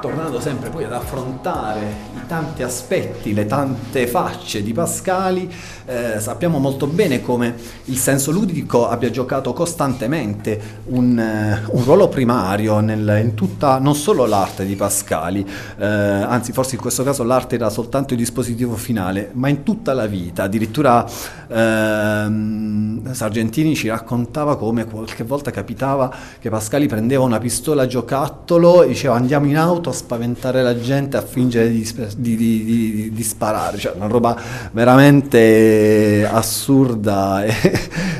Tornando 0.00 0.40
sempre 0.40 0.70
poi 0.70 0.84
ad 0.84 0.92
affrontare 0.92 2.13
tanti 2.26 2.62
aspetti, 2.62 3.34
le 3.34 3.46
tante 3.46 4.06
facce 4.06 4.62
di 4.62 4.72
Pascali, 4.72 5.50
eh, 5.86 6.18
sappiamo 6.18 6.58
molto 6.58 6.86
bene 6.86 7.20
come 7.20 7.54
il 7.84 7.96
senso 7.96 8.30
ludico 8.30 8.88
abbia 8.88 9.10
giocato 9.10 9.52
costantemente 9.52 10.82
un, 10.86 11.18
eh, 11.18 11.62
un 11.70 11.84
ruolo 11.84 12.08
primario 12.08 12.80
nel, 12.80 13.20
in 13.22 13.34
tutta, 13.34 13.78
non 13.78 13.94
solo 13.94 14.26
l'arte 14.26 14.64
di 14.64 14.76
Pascali, 14.76 15.46
eh, 15.78 15.84
anzi 15.84 16.52
forse 16.52 16.74
in 16.76 16.80
questo 16.80 17.02
caso 17.02 17.22
l'arte 17.22 17.56
era 17.56 17.70
soltanto 17.70 18.14
il 18.14 18.18
dispositivo 18.18 18.76
finale, 18.76 19.30
ma 19.32 19.48
in 19.48 19.62
tutta 19.62 19.92
la 19.92 20.06
vita, 20.06 20.44
addirittura 20.44 21.06
ehm, 21.48 23.12
Sargentini 23.12 23.74
ci 23.74 23.88
raccontava 23.88 24.56
come 24.56 24.84
qualche 24.86 25.24
volta 25.24 25.50
capitava 25.50 26.12
che 26.40 26.50
Pascali 26.50 26.86
prendeva 26.86 27.24
una 27.24 27.38
pistola 27.38 27.86
giocattolo 27.86 28.82
e 28.82 28.88
diceva 28.88 29.14
andiamo 29.14 29.46
in 29.46 29.56
auto 29.56 29.90
a 29.90 29.92
spaventare 29.92 30.62
la 30.62 30.78
gente, 30.78 31.16
a 31.16 31.22
fingere 31.22 31.70
di, 31.70 31.84
di, 32.16 32.36
di, 32.36 33.10
di, 33.12 33.22
sparare, 33.22 33.78
cioè 33.78 33.92
una 33.96 34.06
roba 34.06 34.36
veramente 34.72 36.28
assurda 36.30 37.44
e, 37.44 37.54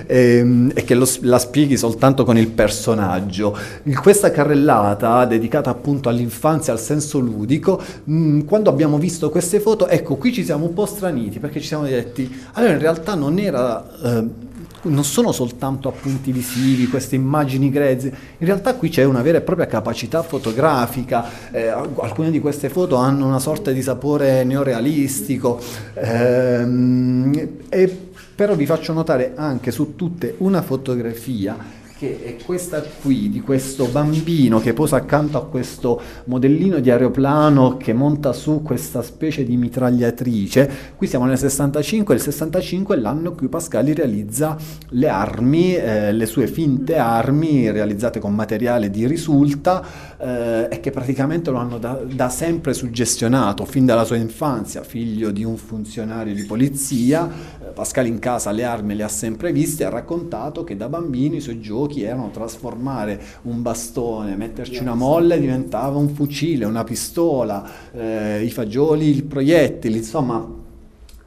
e, 0.07 0.69
e 0.75 0.85
che 0.85 0.95
lo, 0.95 1.09
la 1.23 1.39
spieghi 1.39 1.77
soltanto 1.77 2.25
con 2.25 2.37
il 2.37 2.49
personaggio. 2.49 3.57
In 3.85 4.01
questa 4.01 4.31
carrellata 4.31 5.25
dedicata 5.25 5.71
appunto 5.71 6.09
all'infanzia, 6.09 6.73
al 6.73 6.81
senso 6.81 7.19
ludico, 7.19 7.81
mh, 8.05 8.15
mm, 8.15 8.41
quando 8.43 8.71
abbiamo 8.71 8.99
visto 8.99 9.31
queste 9.31 9.61
foto, 9.61 9.89
ecco 9.89 10.17
qui 10.17 10.33
ci 10.33 10.45
siamo 10.45 10.67
un 10.67 10.73
po' 10.73 10.87
straniti 10.87 11.39
perché 11.39 11.61
ci 11.61 11.67
siamo 11.67 11.85
detti, 11.85 12.31
allora 12.53 12.73
in 12.73 12.79
realtà 12.79 13.15
non 13.15 13.39
era... 13.39 13.87
Eh, 14.03 14.53
non 14.85 15.05
sono 15.05 15.33
soltanto 15.33 15.89
appunti 15.89 16.33
visivi, 16.33 16.87
queste 16.89 17.15
immagini 17.15 17.71
grezze, 17.71 18.09
in 18.39 18.47
realtà 18.47 18.75
qui 18.75 18.89
c'è 18.89 19.05
una 19.05 19.23
vera 19.23 19.39
e 19.39 19.41
propria 19.43 19.67
capacità 19.67 20.23
fotografica, 20.23 21.51
eh, 21.51 21.69
alcune 21.69 22.31
di 22.31 22.41
queste 22.41 22.69
foto 22.69 22.97
hanno 22.97 23.27
una 23.27 23.39
sorta 23.39 23.71
di 23.71 23.83
sapore 23.83 24.45
neorealistico, 24.45 25.61
ehm, 25.95 27.49
e, 27.69 27.99
però 28.35 28.55
vi 28.55 28.67
faccio 28.67 28.93
notare 28.93 29.33
anche 29.35 29.71
su 29.71 29.95
tutte 29.97 30.35
una 30.39 30.63
fotografia 30.63 31.83
che 31.97 32.25
è 32.25 32.45
questa 32.45 32.83
qui, 32.83 33.29
di 33.31 33.41
questo 33.41 33.87
bambino 33.87 34.59
che 34.59 34.73
posa 34.73 34.97
accanto 34.97 35.39
a 35.39 35.47
questo 35.47 36.01
modellino 36.25 36.81
di 36.81 36.91
aeroplano 36.91 37.77
che 37.77 37.93
monta 37.93 38.33
su 38.33 38.63
questa 38.63 39.01
specie 39.03 39.45
di 39.45 39.57
mitragliatrice. 39.57 40.71
Qui 40.97 41.07
siamo 41.07 41.25
nel 41.27 41.39
65, 41.39 42.15
il 42.15 42.21
65 42.21 42.97
è 42.97 42.99
l'anno 42.99 43.31
in 43.31 43.37
cui 43.37 43.49
Pascali 43.49 43.95
realizza 43.95 44.57
le 44.91 45.09
armi, 45.09 45.77
eh, 45.77 46.13
le 46.13 46.27
sue 46.27 46.49
finte 46.49 46.97
armi 46.97 47.71
realizzate 47.71 48.19
con 48.19 48.35
materiale 48.35 48.91
di 48.91 49.07
risulta 49.07 49.85
eh, 50.19 50.69
e 50.71 50.81
che 50.81 50.91
praticamente 50.91 51.51
lo 51.51 51.59
hanno 51.59 51.79
da, 51.79 52.01
da 52.05 52.29
sempre 52.29 52.75
suggestionato 52.75 53.65
fin 53.65 53.87
dalla 53.87 54.05
sua 54.05 54.17
infanzia, 54.17 54.83
figlio 54.83 55.31
di 55.31 55.45
un 55.45 55.57
funzionario 55.57 56.35
di 56.35 56.43
polizia. 56.43 57.63
Pascali 57.73 58.09
in 58.09 58.19
casa 58.19 58.51
le 58.51 58.65
armi 58.65 58.95
le 58.95 59.03
ha 59.03 59.09
sempre 59.09 59.53
viste 59.53 59.85
ha 59.85 59.89
raccontato 59.89 60.65
che 60.65 60.77
da 60.77 60.89
bambino 60.89 61.37
i 61.37 61.41
suoi 61.41 61.61
giochi 61.61 62.03
erano 62.03 62.31
trasformare 62.31 63.21
un 63.43 63.63
bastone, 63.63 64.37
metterci 64.37 64.83
una 64.83 64.95
molla 64.95 65.37
diventava 65.37 65.99
un 65.99 66.09
fucile, 66.11 66.65
una 66.65 66.85
pistola, 66.85 67.65
eh, 67.93 68.43
i 68.45 68.51
fagioli, 68.51 69.09
il 69.09 69.25
proiettile, 69.25 69.97
insomma 69.97 70.63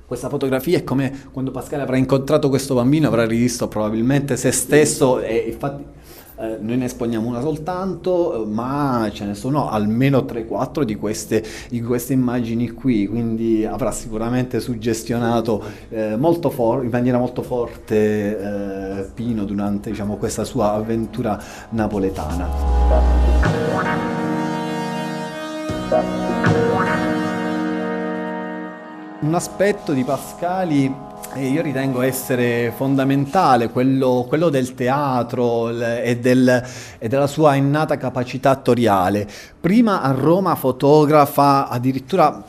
questa 0.05 0.29
fotografia 0.29 0.77
è 0.77 0.83
come 0.85 1.25
quando 1.33 1.51
Pascal 1.51 1.81
avrà 1.81 1.97
incontrato 1.97 2.47
questo 2.47 2.73
bambino, 2.75 3.07
avrà 3.07 3.25
rivisto 3.25 3.67
probabilmente 3.67 4.37
se 4.37 4.51
stesso 4.51 5.19
e 5.19 5.49
infatti 5.51 5.83
eh, 6.39 6.57
noi 6.59 6.77
ne 6.77 6.85
esponiamo 6.85 7.27
una 7.27 7.41
soltanto, 7.41 8.45
ma 8.47 9.09
ce 9.11 9.25
ne 9.25 9.33
sono 9.33 9.69
almeno 9.69 10.19
3-4 10.19 10.83
di 10.83 10.95
queste, 10.95 11.43
di 11.69 11.81
queste 11.81 12.13
immagini 12.13 12.69
qui, 12.69 13.07
quindi 13.07 13.65
avrà 13.65 13.91
sicuramente 13.91 14.59
suggestionato 14.59 15.63
eh, 15.89 16.15
for- 16.51 16.83
in 16.83 16.91
maniera 16.91 17.17
molto 17.17 17.41
forte 17.41 18.37
eh, 18.37 19.05
Pino 19.15 19.45
durante 19.45 19.89
diciamo, 19.89 20.17
questa 20.17 20.43
sua 20.43 20.73
avventura 20.73 21.41
napoletana. 21.69 22.47
Un 29.19 29.33
aspetto 29.33 29.93
di 29.93 30.03
Pascali 30.03 31.06
e 31.37 31.47
io 31.49 31.61
ritengo 31.61 32.01
essere 32.01 32.73
fondamentale 32.75 33.69
quello, 33.69 34.25
quello 34.27 34.49
del 34.49 34.73
teatro 34.73 35.69
e, 35.69 36.17
del, 36.17 36.63
e, 36.97 37.07
della 37.07 37.27
sua 37.27 37.53
innata 37.53 37.97
capacità 37.97 38.49
attoriale. 38.49 39.27
Prima 39.59 40.01
a 40.01 40.11
Roma 40.11 40.55
fotografa 40.55 41.67
addirittura 41.69 42.43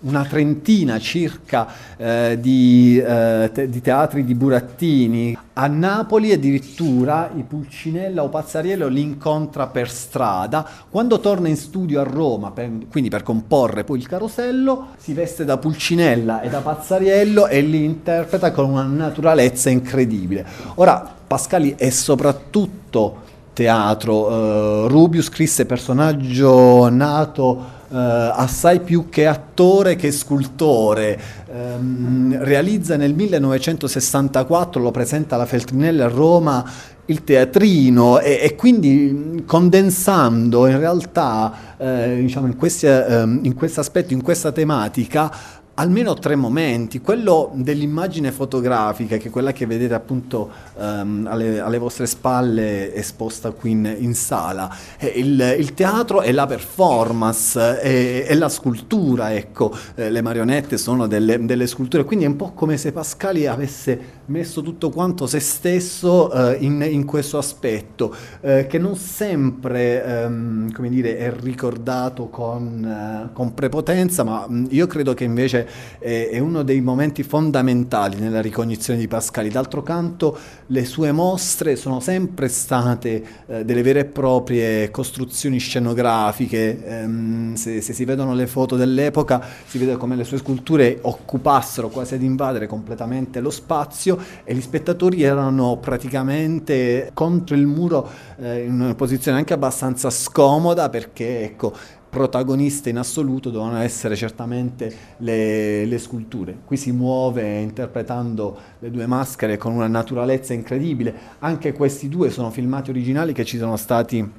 una 0.00 0.24
trentina 0.24 0.98
circa 0.98 1.66
eh, 1.96 2.36
di, 2.40 2.98
eh, 2.98 3.50
te- 3.52 3.68
di, 3.68 3.80
teatri 3.80 4.24
di 4.24 4.34
burattini. 4.34 5.38
A 5.56 5.68
Napoli 5.68 6.32
addirittura 6.32 7.30
i 7.32 7.44
Pulcinella 7.44 8.24
o 8.24 8.28
Pazzariello 8.28 8.88
li 8.88 9.00
incontra 9.00 9.68
per 9.68 9.88
strada. 9.88 10.66
Quando 10.90 11.20
torna 11.20 11.46
in 11.46 11.56
studio 11.56 12.00
a 12.00 12.02
Roma, 12.02 12.50
per, 12.50 12.70
quindi 12.90 13.08
per 13.08 13.22
comporre 13.22 13.84
poi 13.84 13.98
il 13.98 14.08
carosello, 14.08 14.88
si 14.96 15.12
veste 15.12 15.44
da 15.44 15.56
Pulcinella 15.56 16.40
e 16.40 16.48
da 16.48 16.58
Pazzariello 16.58 17.46
e 17.46 17.60
li 17.60 17.84
interpreta 17.84 18.50
con 18.50 18.68
una 18.68 18.82
naturalezza 18.82 19.70
incredibile. 19.70 20.44
Ora, 20.74 21.08
Pascali 21.24 21.76
è 21.78 21.90
soprattutto 21.90 23.22
teatro. 23.52 24.26
Uh, 24.26 24.88
Rubius 24.88 25.26
scrisse 25.26 25.66
personaggio 25.66 26.88
nato 26.88 27.73
assai 27.96 28.80
più 28.80 29.08
che 29.08 29.26
attore 29.26 29.96
che 29.96 30.10
scultore. 30.10 31.42
Um, 31.54 32.36
realizza 32.40 32.96
nel 32.96 33.14
1964, 33.14 34.82
lo 34.82 34.90
presenta 34.90 35.36
alla 35.36 35.46
Feltrinelli 35.46 36.00
a 36.00 36.08
Roma, 36.08 36.64
il 37.06 37.22
teatrino 37.22 38.18
e, 38.18 38.38
e, 38.42 38.54
quindi 38.54 39.42
condensando 39.46 40.66
in 40.66 40.78
realtà 40.78 41.76
eh, 41.76 42.16
diciamo 42.20 42.46
in, 42.46 42.56
questi, 42.56 42.86
eh, 42.86 43.22
in 43.42 43.54
questo 43.54 43.80
aspetto, 43.80 44.14
in 44.14 44.22
questa 44.22 44.52
tematica, 44.52 45.30
almeno 45.74 46.14
tre 46.14 46.36
momenti. 46.36 47.00
Quello 47.00 47.50
dell'immagine 47.54 48.30
fotografica, 48.30 49.16
che 49.16 49.28
è 49.28 49.30
quella 49.30 49.52
che 49.52 49.66
vedete 49.66 49.94
appunto 49.94 50.50
um, 50.74 51.26
alle, 51.28 51.60
alle, 51.60 51.78
vostre 51.78 52.06
spalle 52.06 52.94
esposta 52.94 53.50
qui 53.50 53.70
in, 53.72 53.96
in 53.98 54.14
sala. 54.14 54.74
Il, 55.14 55.56
il, 55.58 55.74
teatro 55.74 56.20
è 56.20 56.32
la 56.32 56.46
performance, 56.46 57.80
è, 57.80 58.24
è 58.26 58.34
la 58.34 58.48
scultura, 58.48 59.34
ecco, 59.34 59.76
eh, 59.94 60.10
le 60.10 60.22
marionette 60.22 60.78
sono 60.78 61.06
delle, 61.06 61.44
delle, 61.44 61.66
sculture, 61.66 62.04
quindi 62.04 62.24
è 62.24 62.28
un 62.28 62.36
po' 62.36 62.52
come 62.52 62.76
se 62.76 62.92
Pascali 62.92 63.46
avesse 63.46 64.22
messo 64.26 64.62
tutto 64.62 64.90
quanto 64.90 65.26
se 65.26 65.40
stesso 65.40 66.32
eh, 66.32 66.56
in, 66.60 66.86
in, 66.88 67.04
questo 67.04 67.36
aspetto, 67.36 68.14
eh, 68.40 68.66
che 68.66 68.78
non 68.78 68.96
sempre, 68.96 70.04
ehm, 70.04 70.72
come 70.72 70.88
dire, 70.88 71.18
è 71.18 71.32
ricordato 71.32 72.28
con, 72.28 72.84
eh, 72.84 73.32
con 73.32 73.54
prepotenza, 73.54 74.22
ma 74.22 74.46
io 74.68 74.86
credo 74.86 75.14
che 75.14 75.24
invece 75.24 75.68
è, 75.98 76.38
uno 76.38 76.62
dei 76.62 76.80
momenti 76.80 77.22
fondamentali 77.22 78.18
nella 78.18 78.40
ricognizione 78.40 78.98
di 78.98 79.08
Pascali. 79.08 79.48
D'altro 79.48 79.82
canto 79.82 80.36
le 80.66 80.84
sue 80.84 81.12
mostre 81.12 81.76
sono 81.76 82.00
sempre 82.00 82.48
state 82.48 83.24
eh, 83.46 83.64
delle 83.64 83.82
vere 83.82 84.00
e 84.00 84.04
proprie 84.04 84.90
costruzioni 84.90 85.58
scenografiche, 85.58 86.84
ehm, 86.84 87.54
se, 87.54 87.80
se, 87.80 87.92
si 87.92 88.04
vedono 88.04 88.34
le 88.34 88.46
foto 88.46 88.76
dell'epoca 88.76 89.42
si 89.66 89.78
vede 89.78 89.96
come 89.96 90.16
le 90.16 90.24
sue 90.24 90.38
sculture 90.38 90.98
occupassero 91.00 91.88
quasi 91.88 92.14
ad 92.14 92.22
invadere 92.22 92.66
completamente 92.66 93.40
lo 93.40 93.50
spazio 93.50 94.13
e 94.44 94.54
gli 94.54 94.60
spettatori 94.60 95.22
erano 95.22 95.78
praticamente 95.78 97.10
contro 97.14 97.54
il 97.54 97.66
muro 97.66 98.08
eh, 98.38 98.64
in 98.64 98.80
una 98.80 98.94
posizione 98.94 99.38
anche 99.38 99.52
abbastanza 99.52 100.10
scomoda 100.10 100.88
perché 100.88 101.44
ecco 101.44 101.72
protagoniste 102.14 102.90
in 102.90 102.98
assoluto 102.98 103.50
devono 103.50 103.76
essere 103.78 104.14
certamente 104.14 104.94
le, 105.16 105.84
le, 105.84 105.98
sculture. 105.98 106.58
Qui 106.64 106.76
si 106.76 106.92
muove 106.92 107.58
interpretando 107.58 108.56
le 108.78 108.90
due 108.92 109.06
maschere 109.06 109.56
con 109.56 109.72
una 109.72 109.88
naturalezza 109.88 110.52
incredibile. 110.52 111.12
Anche 111.40 111.72
questi 111.72 112.08
due 112.08 112.30
sono 112.30 112.52
filmati 112.52 112.90
originali 112.90 113.32
che 113.32 113.44
ci 113.44 113.58
sono 113.58 113.76
stati 113.76 114.30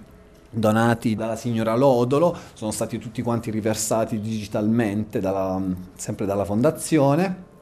donati 0.50 1.16
dalla 1.16 1.36
signora 1.36 1.76
Lodolo, 1.76 2.34
sono 2.54 2.72
stati 2.72 2.98
tutti 2.98 3.22
quanti 3.22 3.52
riversati 3.52 4.22
digitalmente 4.22 5.20
dalla, 5.20 5.62
sempre 5.96 6.26
dalla 6.26 6.46
fondazione 6.46 7.54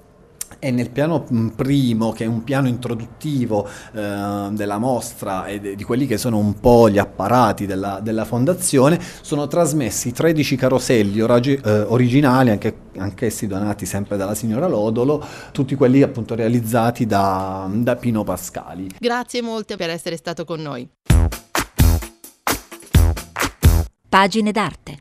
e 0.60 0.72
nel 0.72 0.90
piano 0.90 1.26
mm, 1.32 1.48
primo, 1.50 2.12
che 2.12 2.24
è 2.24 2.28
un 2.28 2.44
piano 2.44 2.68
introduttivo 2.68 3.68
eh, 3.94 4.48
della 4.52 4.78
mostra 4.78 5.46
e 5.46 5.60
de- 5.60 5.76
di 5.76 5.84
quelli 5.84 6.08
che 6.08 6.18
sono 6.18 6.38
un 6.38 6.60
po' 6.60 6.90
gli 6.90 6.98
apparati 6.98 7.66
della, 7.66 8.00
della 8.02 8.26
fondazione, 8.26 9.00
sono 9.22 9.48
trasmessi 9.48 10.12
13 10.12 10.56
caroselli 10.56 11.22
oragi- 11.22 11.60
eh, 11.64 11.82
originali, 11.82 12.50
anche, 12.50 12.76
anch'essi 12.98 13.48
donati 13.48 13.86
sempre 13.86 14.18
dalla 14.18 14.36
signora 14.36 14.68
Lodolo, 14.68 15.24
tutti 15.52 15.76
quelli 15.76 16.02
appunto 16.02 16.36
realizzati 16.36 17.06
da, 17.06 17.70
da 17.72 17.96
Pino 17.96 18.24
Pascali. 18.24 18.90
Grazie 18.98 19.42
molte 19.42 19.76
per 19.76 19.90
essere 19.90 20.18
stato 20.18 20.46
con 20.46 20.62
noi. 20.62 20.90
Pagine 24.10 24.52
d'arte. 24.52 24.98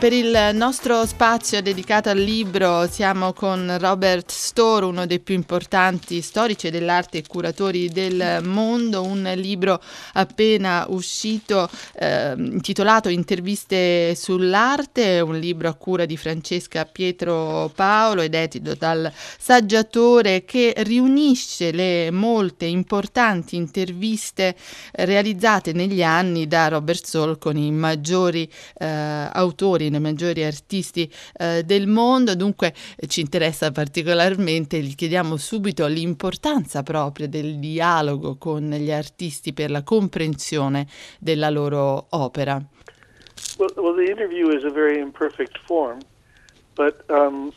Per 0.00 0.14
il 0.14 0.52
nostro 0.54 1.04
spazio 1.04 1.60
dedicato 1.60 2.08
al 2.08 2.16
libro 2.16 2.88
siamo 2.88 3.34
con 3.34 3.76
Robert 3.78 4.30
Storr, 4.30 4.84
uno 4.84 5.04
dei 5.04 5.20
più 5.20 5.34
importanti 5.34 6.22
storici 6.22 6.70
dell'arte 6.70 7.18
e 7.18 7.24
curatori 7.26 7.90
del 7.90 8.40
mondo, 8.42 9.02
un 9.02 9.30
libro 9.36 9.78
appena 10.14 10.86
uscito 10.88 11.68
eh, 11.98 12.32
intitolato 12.34 13.10
Interviste 13.10 14.14
sull'arte, 14.14 15.20
un 15.20 15.38
libro 15.38 15.68
a 15.68 15.74
cura 15.74 16.06
di 16.06 16.16
Francesca 16.16 16.86
Pietro 16.86 17.70
Paolo 17.74 18.22
ed 18.22 18.32
edito 18.32 18.74
dal 18.74 19.12
saggiatore 19.38 20.46
che 20.46 20.72
riunisce 20.78 21.72
le 21.72 22.10
molte 22.10 22.64
importanti 22.64 23.56
interviste 23.56 24.56
realizzate 24.92 25.74
negli 25.74 26.02
anni 26.02 26.46
da 26.46 26.68
Robert 26.68 27.04
Storr 27.04 27.36
con 27.36 27.58
i 27.58 27.70
maggiori 27.70 28.50
eh, 28.78 28.86
autori 28.86 29.88
nei 29.90 30.00
maggiori 30.00 30.44
artisti 30.44 31.10
eh, 31.36 31.62
del 31.64 31.86
mondo, 31.86 32.34
dunque 32.34 32.74
eh, 32.96 33.06
ci 33.06 33.20
interessa 33.20 33.70
particolarmente, 33.70 34.80
gli 34.80 34.94
chiediamo 34.94 35.36
subito 35.36 35.86
l'importanza 35.86 36.82
proprio 36.82 37.28
del 37.28 37.58
dialogo 37.58 38.36
con 38.36 38.70
gli 38.70 38.90
artisti 38.90 39.52
per 39.52 39.70
la 39.70 39.82
comprensione 39.82 40.86
della 41.18 41.50
loro 41.50 42.06
opera. 42.10 42.62
Well, 43.58 43.72
well 43.76 43.94
the 43.94 44.10
interview 44.10 44.48
is 44.56 44.64
a 44.64 44.70
very 44.70 45.00
imperfect 45.00 45.58
form, 45.66 45.98
but 46.74 47.04
um, 47.08 47.52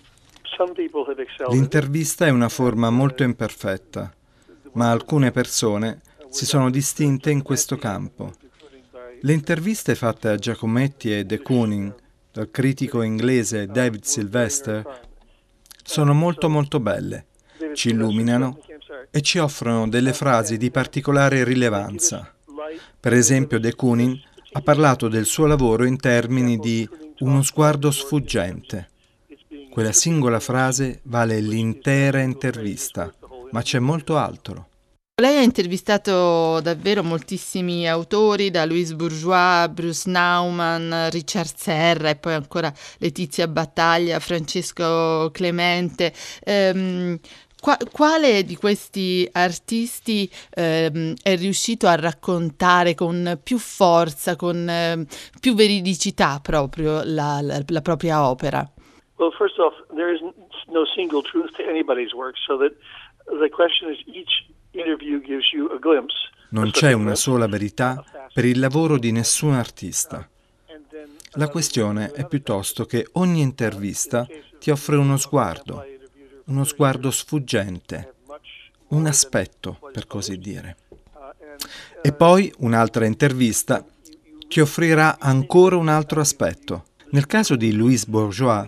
L'intervista 1.50 2.28
è 2.28 2.30
una 2.30 2.50
forma 2.50 2.90
molto 2.92 3.24
imperfetta, 3.24 4.14
ma 4.74 4.92
alcune 4.92 5.32
persone 5.32 6.02
si 6.30 6.46
sono 6.46 6.70
distinte 6.70 7.32
in 7.32 7.42
questo 7.42 7.78
campo. 7.78 8.34
Le 9.22 9.34
interviste 9.34 9.96
fatte 9.96 10.28
a 10.28 10.36
Giacometti 10.36 11.18
e 11.18 11.26
De 11.26 11.42
Kooning 11.42 11.96
dal 12.34 12.50
critico 12.50 13.04
inglese 13.04 13.68
David 13.68 14.06
Sylvester 14.06 15.02
sono 15.84 16.16
molto 16.16 16.50
molto 16.50 16.80
belle, 16.80 17.28
ci 17.76 17.90
illuminano 17.90 18.60
e 19.12 19.22
ci 19.22 19.38
offrono 19.38 19.88
delle 19.88 20.14
frasi 20.14 20.58
di 20.58 20.72
particolare 20.72 21.44
rilevanza. 21.44 22.34
Per 23.00 23.14
esempio 23.14 23.60
De 23.60 23.76
Kooning 23.76 24.20
ha 24.54 24.62
parlato 24.62 25.10
del 25.10 25.26
suo 25.26 25.46
lavoro 25.46 25.86
in 25.86 25.98
termini 25.98 26.58
di 26.58 26.90
uno 27.20 27.44
sguardo 27.44 27.92
sfuggente. 27.92 28.90
Quella 29.70 29.92
singola 29.92 30.40
frase 30.40 31.02
vale 31.04 31.40
l'intera 31.40 32.22
intervista, 32.22 33.14
ma 33.52 33.62
c'è 33.62 33.78
molto 33.78 34.18
altro. 34.18 34.70
Lei 35.22 35.38
ha 35.38 35.44
intervistato 35.44 36.60
davvero 36.60 37.04
moltissimi 37.04 37.88
autori, 37.88 38.50
da 38.50 38.66
Louise 38.66 38.96
Bourgeois, 38.96 39.70
Bruce 39.70 40.10
Nauman, 40.10 41.12
Richard 41.12 41.54
Serra 41.56 42.10
e 42.10 42.16
poi 42.16 42.34
ancora 42.34 42.74
Letizia 42.98 43.48
Battaglia, 43.48 44.18
Francesco 44.18 45.30
Clemente. 45.32 46.12
Ehm, 46.44 47.20
qua, 47.62 47.78
quale 47.92 48.44
di 48.44 48.56
questi 48.56 49.30
artisti 49.34 50.28
ehm, 50.50 51.14
è 51.22 51.38
riuscito 51.38 51.86
a 51.86 51.94
raccontare 51.94 52.96
con 52.96 53.40
più 53.44 53.60
forza, 53.60 54.36
con 54.36 54.68
eh, 54.68 55.06
più 55.40 55.54
veridicità 55.54 56.40
proprio 56.42 57.04
la, 57.04 57.40
la, 57.40 57.62
la 57.68 57.82
propria 57.82 58.28
opera? 58.28 58.68
Well, 59.18 59.30
first 59.38 59.60
off, 59.60 59.76
there 59.96 60.12
is 60.12 60.22
no 60.70 60.86
single 60.86 61.22
truth 61.22 61.52
to 61.58 61.70
anybody's 61.70 62.14
work, 62.14 62.34
so 62.48 62.58
that 62.58 62.74
the 63.28 63.50
question 63.50 63.92
is 63.92 64.00
each 64.08 64.52
non 66.50 66.72
c'è 66.72 66.94
una 66.94 67.16
sola 67.16 67.48
verità 67.48 68.04
per 68.34 68.46
il 68.46 68.60
lavoro 68.60 68.98
di 68.98 69.12
nessun 69.12 69.54
artista. 69.54 70.28
La 71.34 71.48
questione 71.48 72.12
è 72.12 72.28
piuttosto 72.28 72.86
che 72.86 73.08
ogni 73.14 73.42
intervista 73.42 74.28
ti 74.60 74.72
offre 74.72 74.96
uno 74.96 75.18
sguardo, 75.18 75.86
uno 76.46 76.64
sguardo 76.64 77.12
sfuggente, 77.12 78.14
un 78.90 79.06
aspetto, 79.06 79.80
per 79.92 80.08
così 80.08 80.38
dire. 80.38 80.78
E 82.02 82.12
poi 82.14 82.52
un'altra 82.60 83.06
intervista 83.06 83.86
ti 84.48 84.60
offrirà 84.60 85.18
ancora 85.20 85.76
un 85.76 85.88
altro 85.88 86.20
aspetto. 86.20 86.86
Nel 87.12 87.28
caso 87.28 87.56
di 87.56 87.74
Louise 87.74 88.06
Bourgeois 88.08 88.68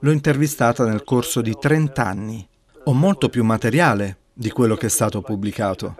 l'ho 0.00 0.10
intervistata 0.10 0.84
nel 0.84 1.02
corso 1.02 1.40
di 1.40 1.56
30 1.58 2.04
anni. 2.04 2.48
Ho 2.84 2.92
molto 2.92 3.28
più 3.28 3.44
materiale 3.44 4.18
di 4.40 4.50
quello 4.50 4.74
che 4.74 4.86
è 4.86 4.88
stato 4.88 5.20
pubblicato 5.20 5.96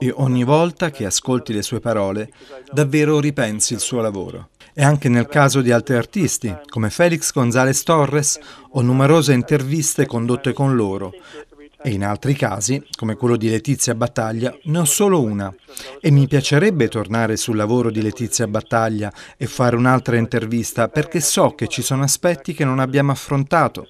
e 0.00 0.12
ogni 0.16 0.42
volta 0.42 0.90
che 0.90 1.06
ascolti 1.06 1.52
le 1.52 1.62
sue 1.62 1.78
parole 1.78 2.32
davvero 2.72 3.20
ripensi 3.20 3.72
il 3.72 3.78
suo 3.78 4.00
lavoro. 4.00 4.48
E 4.72 4.82
anche 4.82 5.08
nel 5.08 5.28
caso 5.28 5.60
di 5.60 5.70
altri 5.70 5.94
artisti, 5.94 6.52
come 6.68 6.90
Felix 6.90 7.32
González 7.32 7.84
Torres, 7.84 8.40
ho 8.72 8.82
numerose 8.82 9.32
interviste 9.32 10.06
condotte 10.06 10.52
con 10.52 10.74
loro 10.74 11.12
e 11.80 11.90
in 11.90 12.02
altri 12.04 12.34
casi, 12.34 12.82
come 12.98 13.14
quello 13.14 13.36
di 13.36 13.48
Letizia 13.48 13.94
Battaglia, 13.94 14.56
ne 14.64 14.78
ho 14.78 14.84
solo 14.84 15.22
una. 15.22 15.54
E 16.00 16.10
mi 16.10 16.26
piacerebbe 16.26 16.88
tornare 16.88 17.36
sul 17.36 17.56
lavoro 17.56 17.90
di 17.90 18.02
Letizia 18.02 18.48
Battaglia 18.48 19.12
e 19.36 19.46
fare 19.46 19.76
un'altra 19.76 20.16
intervista 20.16 20.88
perché 20.88 21.20
so 21.20 21.54
che 21.54 21.68
ci 21.68 21.82
sono 21.82 22.02
aspetti 22.02 22.54
che 22.54 22.64
non 22.64 22.80
abbiamo 22.80 23.12
affrontato 23.12 23.86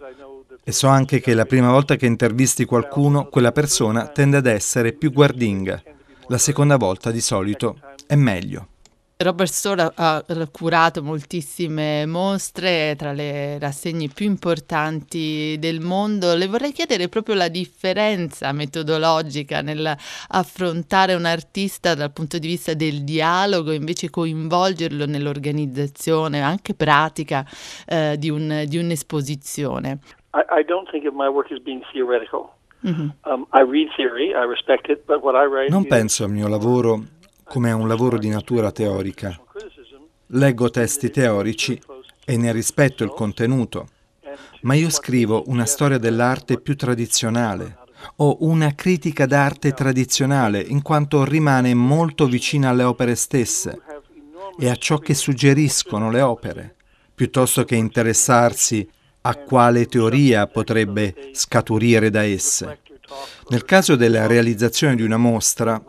e 0.64 0.72
so 0.72 0.88
anche 0.88 1.20
che 1.20 1.34
la 1.34 1.44
prima 1.44 1.70
volta 1.70 1.96
che 1.96 2.06
intervisti 2.06 2.64
qualcuno, 2.64 3.28
quella 3.28 3.52
persona 3.52 4.06
tende 4.08 4.38
ad 4.38 4.46
essere 4.46 4.92
più 4.92 5.12
guardinga. 5.12 5.82
La 6.28 6.38
seconda 6.38 6.78
volta 6.78 7.10
di 7.10 7.20
solito 7.20 7.78
è 8.06 8.14
meglio. 8.14 8.68
Robert 9.16 9.50
Store 9.50 9.92
ha, 9.94 10.24
curato 10.50 11.00
moltissime 11.02 12.04
mostre 12.04 12.94
tra 12.96 13.12
le 13.12 13.58
rassegne 13.60 14.08
più 14.08 14.26
importanti 14.26 15.56
del 15.60 15.80
mondo. 15.80 16.34
Le 16.34 16.48
vorrei 16.48 16.72
chiedere 16.72 17.08
proprio 17.08 17.36
la 17.36 17.48
differenza 17.48 18.50
metodologica 18.50 19.62
nell'affrontare 19.62 21.14
un 21.14 21.26
artista 21.26 21.94
dal 21.94 22.12
punto 22.12 22.38
di 22.38 22.48
vista 22.48 22.74
del 22.74 23.04
dialogo, 23.04 23.70
invece 23.70 24.10
coinvolgerlo 24.10 25.06
nell'organizzazione 25.06 26.42
anche 26.42 26.74
pratica 26.74 27.46
eh, 27.86 28.16
di, 28.18 28.30
un, 28.30 28.64
di, 28.66 28.78
un'esposizione. 28.78 30.00
I, 30.34 30.60
I 30.60 30.62
don't 30.64 30.90
think 30.90 31.06
of 31.06 31.14
my 31.14 31.28
work 31.28 31.50
as 31.52 31.60
being 31.62 31.82
theoretical. 31.92 32.50
Mm-hmm. 32.84 33.08
Um, 33.24 33.46
I 33.52 33.62
read 33.62 33.88
theory, 33.96 34.34
I 34.34 34.44
respect 34.44 34.90
it, 34.90 35.06
but 35.06 35.22
what 35.22 35.34
I 35.34 35.46
write 35.46 35.70
Non 35.70 35.86
penso 35.86 36.24
al 36.24 36.30
mio 36.30 36.48
lavoro 36.48 37.02
come 37.44 37.70
a 37.70 37.76
un 37.76 37.88
lavoro 37.88 38.18
di 38.18 38.28
natura 38.28 38.72
teorica. 38.72 39.38
Leggo 40.28 40.70
testi 40.70 41.10
teorici 41.10 41.80
e 42.24 42.36
ne 42.36 42.52
rispetto 42.52 43.04
il 43.04 43.10
contenuto, 43.10 43.88
ma 44.62 44.74
io 44.74 44.90
scrivo 44.90 45.44
una 45.46 45.66
storia 45.66 45.98
dell'arte 45.98 46.60
più 46.60 46.74
tradizionale 46.74 47.78
o 48.16 48.38
una 48.40 48.74
critica 48.74 49.26
d'arte 49.26 49.72
tradizionale 49.72 50.60
in 50.60 50.82
quanto 50.82 51.24
rimane 51.24 51.72
molto 51.74 52.26
vicina 52.26 52.70
alle 52.70 52.82
opere 52.82 53.14
stesse 53.14 53.80
e 54.58 54.68
a 54.68 54.76
ciò 54.76 54.98
che 54.98 55.14
suggeriscono 55.14 56.10
le 56.10 56.20
opere, 56.20 56.74
piuttosto 57.14 57.64
che 57.64 57.76
interessarsi 57.76 58.88
a 59.26 59.36
quale 59.36 59.86
teoria 59.86 60.46
potrebbe 60.46 61.30
scaturire 61.32 62.10
da 62.10 62.24
esse. 62.24 62.80
Nel 63.48 63.64
caso 63.64 63.96
della 63.96 64.26
realizzazione 64.26 64.96
di 64.96 65.02
una 65.02 65.16
mostra, 65.16 65.82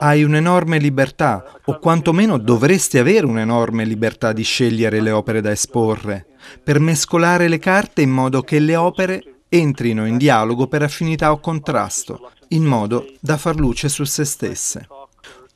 hai 0.00 0.22
un'enorme 0.22 0.78
libertà, 0.78 1.60
o 1.64 1.78
quantomeno 1.78 2.36
dovresti 2.38 2.98
avere 2.98 3.26
un'enorme 3.26 3.84
libertà 3.84 4.32
di 4.32 4.42
scegliere 4.42 5.00
le 5.00 5.10
opere 5.10 5.40
da 5.40 5.50
esporre, 5.50 6.26
per 6.62 6.80
mescolare 6.80 7.48
le 7.48 7.58
carte 7.58 8.02
in 8.02 8.10
modo 8.10 8.42
che 8.42 8.58
le 8.58 8.76
opere 8.76 9.22
entrino 9.48 10.06
in 10.06 10.16
dialogo 10.16 10.66
per 10.66 10.82
affinità 10.82 11.32
o 11.32 11.40
contrasto, 11.40 12.30
in 12.48 12.64
modo 12.64 13.06
da 13.20 13.36
far 13.36 13.56
luce 13.56 13.88
su 13.88 14.04
se 14.04 14.24
stesse. 14.24 14.86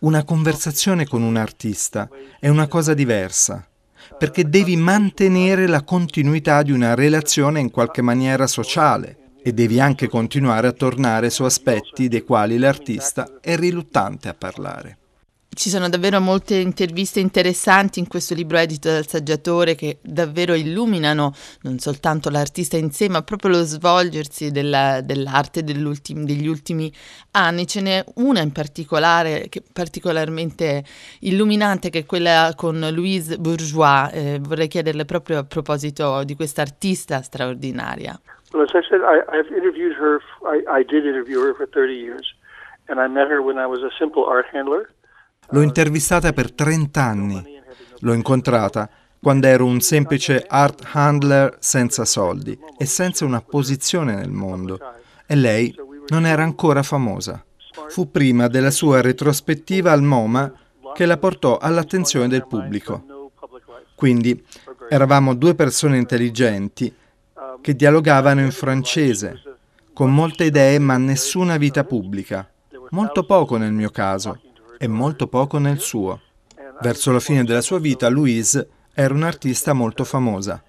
Una 0.00 0.24
conversazione 0.24 1.06
con 1.06 1.22
un 1.22 1.36
artista 1.36 2.08
è 2.40 2.48
una 2.48 2.66
cosa 2.66 2.94
diversa, 2.94 3.66
perché 4.16 4.48
devi 4.48 4.77
mantenere 4.77 5.66
la 5.66 5.83
continuità 5.83 6.62
di 6.62 6.72
una 6.72 6.94
relazione 6.94 7.61
in 7.61 7.70
qualche 7.70 8.03
maniera 8.03 8.46
sociale, 8.46 9.16
e 9.42 9.53
devi 9.53 9.81
anche 9.81 10.09
continuare 10.09 10.68
a 10.68 10.72
tornare 10.72 11.29
su 11.29 11.42
aspetti 11.42 12.09
dei 12.09 12.22
quali 12.22 12.59
l'artista 12.59 13.38
è 13.40 13.57
riluttante 13.57 14.29
a 14.29 14.35
parlare. 14.35 14.98
Ci 15.54 15.68
sono 15.68 15.90
davvero 15.90 16.18
molte 16.18 16.54
interviste 16.54 17.20
interessanti 17.20 17.98
in 17.98 18.08
questo 18.08 18.32
libro 18.32 18.56
edito 18.56 18.88
dal 18.88 19.06
saggiatore 19.06 19.74
che 19.74 19.98
davvero 20.00 20.54
illuminano 20.54 21.32
non 21.64 21.78
soltanto 21.78 22.30
l'artista 22.30 22.78
in 22.78 22.90
sé, 22.90 23.10
ma 23.10 23.20
proprio 23.20 23.50
lo 23.50 23.62
svolgersi 23.62 24.50
della, 24.50 25.02
dell'arte 25.02 25.62
degli 25.62 26.46
ultimi 26.46 26.90
anni. 27.32 27.66
Ce 27.66 27.82
n'è 27.82 28.02
una 28.14 28.40
in 28.40 28.50
particolare, 28.50 29.48
che 29.50 29.62
particolarmente 29.70 30.84
illuminante, 31.20 31.90
che 31.90 32.00
è 32.00 32.06
quella 32.06 32.54
con 32.56 32.80
Louise 32.90 33.36
Bourgeois. 33.36 34.10
Eh, 34.10 34.38
vorrei 34.40 34.68
chiederle 34.68 35.04
proprio 35.04 35.40
a 35.40 35.44
proposito 35.44 36.24
di 36.24 36.34
questa 36.34 36.62
artista 36.62 37.20
straordinaria. 37.20 38.18
Well, 38.54 38.62
as 38.62 38.72
I 38.72 38.80
said, 38.88 39.02
I, 39.02 39.20
I've 39.28 39.54
interviewed 39.54 39.94
her. 39.98 40.22
I, 40.46 40.80
I 40.80 40.82
did 40.82 41.04
interview 41.04 41.40
her 41.40 41.54
for 41.54 41.68
30 41.68 41.92
years, 41.92 42.34
and 42.88 42.98
I 42.98 43.06
met 43.06 43.28
her 43.28 43.42
when 43.42 43.58
I 43.58 43.66
was 43.66 43.82
a 43.82 43.90
simple 43.98 44.24
art 44.24 44.46
handler. 44.50 44.88
L'ho 45.50 45.61
intervistata 45.61 46.33
per 46.33 46.50
30 46.50 47.02
anni. 47.02 47.61
L'ho 48.00 48.14
incontrata 48.14 48.88
quando 49.20 49.46
ero 49.46 49.66
un 49.66 49.81
semplice 49.81 50.44
art 50.48 50.88
handler 50.92 51.57
senza 51.61 52.05
soldi 52.05 52.59
e 52.78 52.87
senza 52.87 53.24
una 53.24 53.42
posizione 53.42 54.14
nel 54.14 54.31
mondo. 54.31 54.78
E 55.26 55.35
lei 55.35 55.74
non 56.09 56.24
era 56.24 56.42
ancora 56.42 56.83
famosa. 56.83 57.44
Fu 57.88 58.11
prima 58.11 58.48
della 58.48 58.70
sua 58.70 59.02
retrospettiva 59.02 59.92
al 59.92 60.02
MoMA 60.02 60.52
che 60.94 61.05
la 61.05 61.18
portò 61.18 61.59
all'attenzione 61.59 62.28
del 62.28 62.46
pubblico. 62.46 63.31
Quindi 63.94 64.42
eravamo 64.88 65.35
due 65.35 65.55
persone 65.55 65.98
intelligenti 65.98 66.92
che 67.61 67.76
dialogavano 67.76 68.40
in 68.40 68.50
francese, 68.50 69.42
con 69.92 70.12
molte 70.12 70.44
idee 70.44 70.78
ma 70.78 70.96
nessuna 70.96 71.59
vita 71.59 71.85
pubblica, 71.85 72.50
molto 72.90 73.24
poco 73.24 73.59
nel 73.59 73.72
mio 73.72 73.90
caso 73.90 74.40
e 74.82 74.88
molto 74.88 75.28
poco 75.28 75.58
nel 75.58 75.78
suo. 75.78 76.20
Verso 76.80 77.12
la 77.12 77.20
fine 77.20 77.44
della 77.44 77.60
sua 77.60 77.78
vita 77.78 78.08
Louise 78.08 78.68
era 78.92 79.14
un'artista 79.14 79.72
molto 79.74 80.02
famosa. 80.02 80.60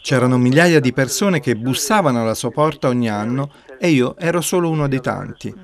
C'erano 0.00 0.38
migliaia 0.38 0.80
di 0.80 0.94
persone 0.94 1.40
che 1.40 1.54
bussavano 1.54 2.22
alla 2.22 2.32
sua 2.32 2.50
porta 2.50 2.88
ogni 2.88 3.10
anno 3.10 3.52
e 3.78 3.90
io 3.90 4.16
ero 4.16 4.40
solo 4.40 4.70
uno 4.70 4.88
dei 4.88 5.02
tanti. 5.02 5.54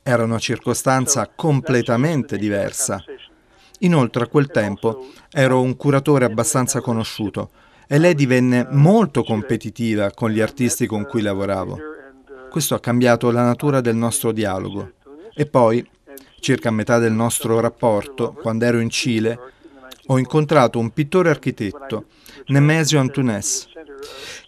Era 0.00 0.22
una 0.22 0.38
circostanza 0.38 1.28
completamente 1.34 2.38
diversa. 2.38 3.02
Inoltre 3.80 4.22
a 4.22 4.28
quel 4.28 4.46
tempo 4.46 5.08
ero 5.32 5.60
un 5.60 5.74
curatore 5.74 6.26
abbastanza 6.26 6.80
conosciuto 6.80 7.50
e 7.88 7.98
lei 7.98 8.14
divenne 8.14 8.68
molto 8.70 9.24
competitiva 9.24 10.12
con 10.12 10.30
gli 10.30 10.40
artisti 10.40 10.86
con 10.86 11.04
cui 11.04 11.20
lavoravo. 11.20 11.76
Questo 12.48 12.76
ha 12.76 12.80
cambiato 12.80 13.32
la 13.32 13.42
natura 13.42 13.80
del 13.80 13.96
nostro 13.96 14.30
dialogo. 14.30 14.92
E 15.34 15.46
poi, 15.46 15.84
circa 16.42 16.70
a 16.70 16.72
metà 16.72 16.98
del 16.98 17.12
nostro 17.12 17.60
rapporto, 17.60 18.32
quando 18.32 18.64
ero 18.64 18.80
in 18.80 18.90
Cile, 18.90 19.38
ho 20.06 20.18
incontrato 20.18 20.80
un 20.80 20.90
pittore 20.90 21.30
architetto, 21.30 22.06
Nemesio 22.46 22.98
Antunes, 22.98 23.68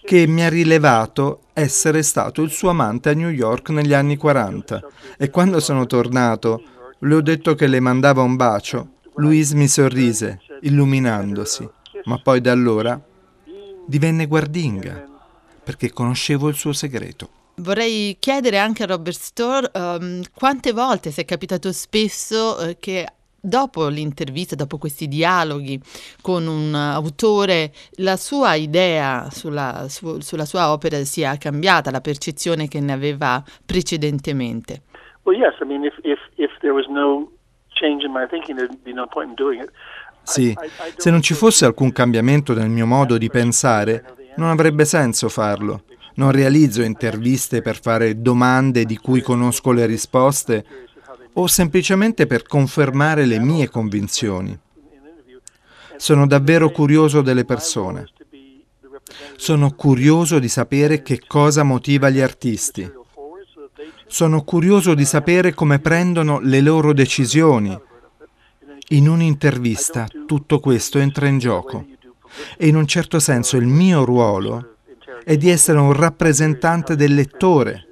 che 0.04 0.26
mi 0.26 0.44
ha 0.44 0.48
rilevato 0.48 1.42
essere 1.52 2.02
stato 2.02 2.42
il 2.42 2.50
suo 2.50 2.70
amante 2.70 3.10
a 3.10 3.14
New 3.14 3.28
York 3.28 3.70
negli 3.70 3.92
anni 3.92 4.16
40 4.16 4.82
e 5.16 5.30
quando 5.30 5.60
sono 5.60 5.86
tornato 5.86 6.62
le 6.98 7.14
ho 7.14 7.20
detto 7.20 7.54
che 7.54 7.68
le 7.68 7.78
mandava 7.78 8.22
un 8.22 8.34
bacio. 8.34 8.94
Louise 9.14 9.54
mi 9.54 9.68
sorrise, 9.68 10.40
illuminandosi, 10.62 11.68
ma 12.06 12.18
poi 12.18 12.40
da 12.40 12.50
allora 12.50 13.00
divenne 13.86 14.26
guardinga 14.26 15.06
perché 15.62 15.92
conoscevo 15.92 16.48
il 16.48 16.56
suo 16.56 16.72
segreto. 16.72 17.43
Vorrei 17.56 18.16
chiedere 18.18 18.58
anche 18.58 18.82
a 18.82 18.86
Robert 18.86 19.16
Storr 19.16 19.70
um, 19.74 20.22
quante 20.34 20.72
volte 20.72 21.10
si 21.10 21.20
è 21.20 21.24
capitato 21.24 21.72
spesso 21.72 22.56
uh, 22.58 22.76
che 22.80 23.06
dopo 23.44 23.86
l'intervista, 23.88 24.56
dopo 24.56 24.78
questi 24.78 25.06
dialoghi 25.06 25.80
con 26.20 26.46
un 26.46 26.74
autore, 26.74 27.72
la 27.96 28.16
sua 28.16 28.54
idea 28.54 29.28
sulla, 29.30 29.86
su, 29.88 30.20
sulla 30.20 30.46
sua 30.46 30.72
opera 30.72 31.02
sia 31.04 31.36
cambiata, 31.36 31.90
la 31.90 32.00
percezione 32.00 32.66
che 32.68 32.80
ne 32.80 32.92
aveva 32.92 33.42
precedentemente. 33.64 34.82
Well, 35.22 35.38
yes, 35.38 35.54
I 35.60 35.64
mean, 35.64 35.84
if, 35.84 35.94
if, 36.02 36.18
if 36.36 36.50
there 36.60 36.72
was 36.72 36.86
no 36.88 37.30
change 37.68 38.04
in 38.04 38.12
my 38.12 38.26
thinking, 38.26 38.56
there'd 38.56 38.82
be 38.82 38.92
no 38.92 39.06
point 39.06 39.28
in 39.28 39.34
doing 39.34 39.62
it. 39.62 39.70
Sì, 40.22 40.56
se 40.96 41.10
non 41.10 41.20
ci 41.20 41.34
fosse 41.34 41.66
alcun 41.66 41.92
cambiamento 41.92 42.54
nel 42.54 42.70
mio 42.70 42.86
modo 42.86 43.18
di 43.18 43.28
pensare, 43.28 44.04
non 44.36 44.48
avrebbe 44.48 44.86
senso 44.86 45.28
farlo. 45.28 45.82
Non 46.16 46.30
realizzo 46.30 46.82
interviste 46.82 47.60
per 47.60 47.80
fare 47.80 48.20
domande 48.20 48.84
di 48.84 48.96
cui 48.96 49.20
conosco 49.20 49.72
le 49.72 49.86
risposte 49.86 50.64
o 51.34 51.46
semplicemente 51.46 52.26
per 52.26 52.44
confermare 52.44 53.24
le 53.24 53.40
mie 53.40 53.68
convinzioni. 53.68 54.56
Sono 55.96 56.26
davvero 56.26 56.70
curioso 56.70 57.20
delle 57.20 57.44
persone. 57.44 58.08
Sono 59.36 59.72
curioso 59.72 60.38
di 60.38 60.48
sapere 60.48 61.02
che 61.02 61.20
cosa 61.26 61.62
motiva 61.62 62.10
gli 62.10 62.20
artisti. 62.20 62.90
Sono 64.06 64.42
curioso 64.42 64.94
di 64.94 65.04
sapere 65.04 65.54
come 65.54 65.80
prendono 65.80 66.38
le 66.40 66.60
loro 66.60 66.92
decisioni 66.92 67.76
in 68.88 69.08
un'intervista 69.08 70.06
tutto 70.26 70.60
questo 70.60 70.98
entra 70.98 71.26
in 71.26 71.38
gioco 71.38 71.86
e 72.58 72.66
in 72.66 72.76
un 72.76 72.86
certo 72.86 73.18
senso 73.18 73.56
il 73.56 73.66
mio 73.66 74.04
ruolo 74.04 74.73
è 75.24 75.36
di 75.36 75.48
essere 75.48 75.78
un 75.78 75.92
rappresentante 75.92 76.96
del 76.96 77.14
lettore 77.14 77.86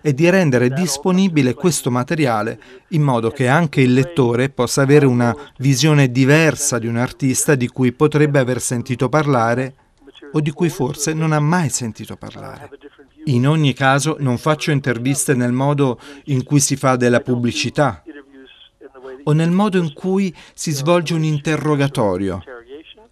e 0.00 0.14
di 0.14 0.28
rendere 0.28 0.70
disponibile 0.70 1.54
questo 1.54 1.90
materiale 1.90 2.60
in 2.88 3.02
modo 3.02 3.30
che 3.30 3.48
anche 3.48 3.80
il 3.80 3.92
lettore 3.92 4.48
possa 4.48 4.82
avere 4.82 5.06
una 5.06 5.34
visione 5.58 6.10
diversa 6.10 6.78
di 6.78 6.86
un 6.86 6.96
artista 6.96 7.54
di 7.54 7.68
cui 7.68 7.92
potrebbe 7.92 8.38
aver 8.38 8.60
sentito 8.60 9.08
parlare 9.08 9.74
o 10.32 10.40
di 10.40 10.50
cui 10.50 10.68
forse 10.68 11.12
non 11.12 11.32
ha 11.32 11.40
mai 11.40 11.68
sentito 11.68 12.16
parlare. 12.16 12.70
In 13.26 13.46
ogni 13.46 13.74
caso 13.74 14.16
non 14.20 14.38
faccio 14.38 14.70
interviste 14.70 15.34
nel 15.34 15.52
modo 15.52 16.00
in 16.24 16.44
cui 16.44 16.60
si 16.60 16.76
fa 16.76 16.96
della 16.96 17.20
pubblicità, 17.20 18.02
o 19.24 19.32
nel 19.32 19.50
modo 19.50 19.78
in 19.78 19.92
cui 19.92 20.34
si 20.54 20.70
svolge 20.70 21.14
un 21.14 21.24
interrogatorio. 21.24 22.42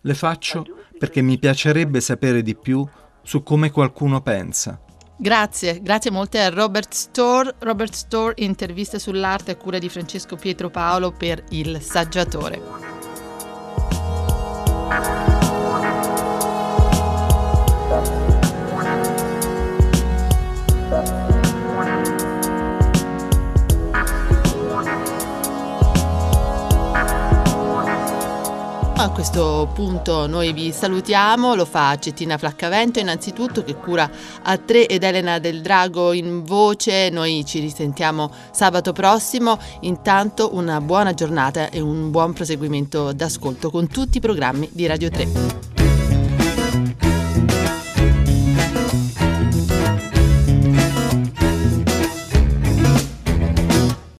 Le 0.00 0.14
faccio 0.14 0.64
perché 0.98 1.20
mi 1.20 1.38
piacerebbe 1.38 2.00
sapere 2.00 2.42
di 2.42 2.54
più 2.54 2.86
su 3.26 3.42
come 3.42 3.72
qualcuno 3.72 4.20
pensa. 4.20 4.78
Grazie, 5.18 5.82
grazie 5.82 6.12
molte 6.12 6.38
a 6.38 6.48
Robert 6.48 6.92
Storr. 6.92 7.52
Robert 7.58 7.92
Storr, 7.92 8.34
interviste 8.36 9.00
sull'arte 9.00 9.50
a 9.50 9.56
cura 9.56 9.78
di 9.78 9.88
Francesco 9.88 10.36
Pietro 10.36 10.70
Paolo 10.70 11.10
per 11.10 11.42
Il 11.48 11.80
Saggiatore. 11.80 12.94
A 28.98 29.10
questo 29.10 29.68
punto 29.74 30.26
noi 30.26 30.54
vi 30.54 30.72
salutiamo, 30.72 31.54
lo 31.54 31.66
fa 31.66 31.98
Cettina 31.98 32.38
Flaccavento. 32.38 32.98
Innanzitutto 32.98 33.62
che 33.62 33.76
cura 33.76 34.10
a 34.42 34.56
tre 34.56 34.86
ed 34.86 35.02
Elena 35.02 35.38
del 35.38 35.60
Drago 35.60 36.14
in 36.14 36.42
voce, 36.44 37.10
noi 37.10 37.44
ci 37.44 37.60
risentiamo 37.60 38.32
sabato 38.50 38.92
prossimo, 38.92 39.58
intanto 39.80 40.54
una 40.54 40.80
buona 40.80 41.12
giornata 41.12 41.68
e 41.68 41.78
un 41.78 42.10
buon 42.10 42.32
proseguimento 42.32 43.12
d'ascolto 43.12 43.70
con 43.70 43.86
tutti 43.86 44.16
i 44.16 44.20
programmi 44.20 44.70
di 44.72 44.86
Radio 44.86 45.10
3. 45.10 45.75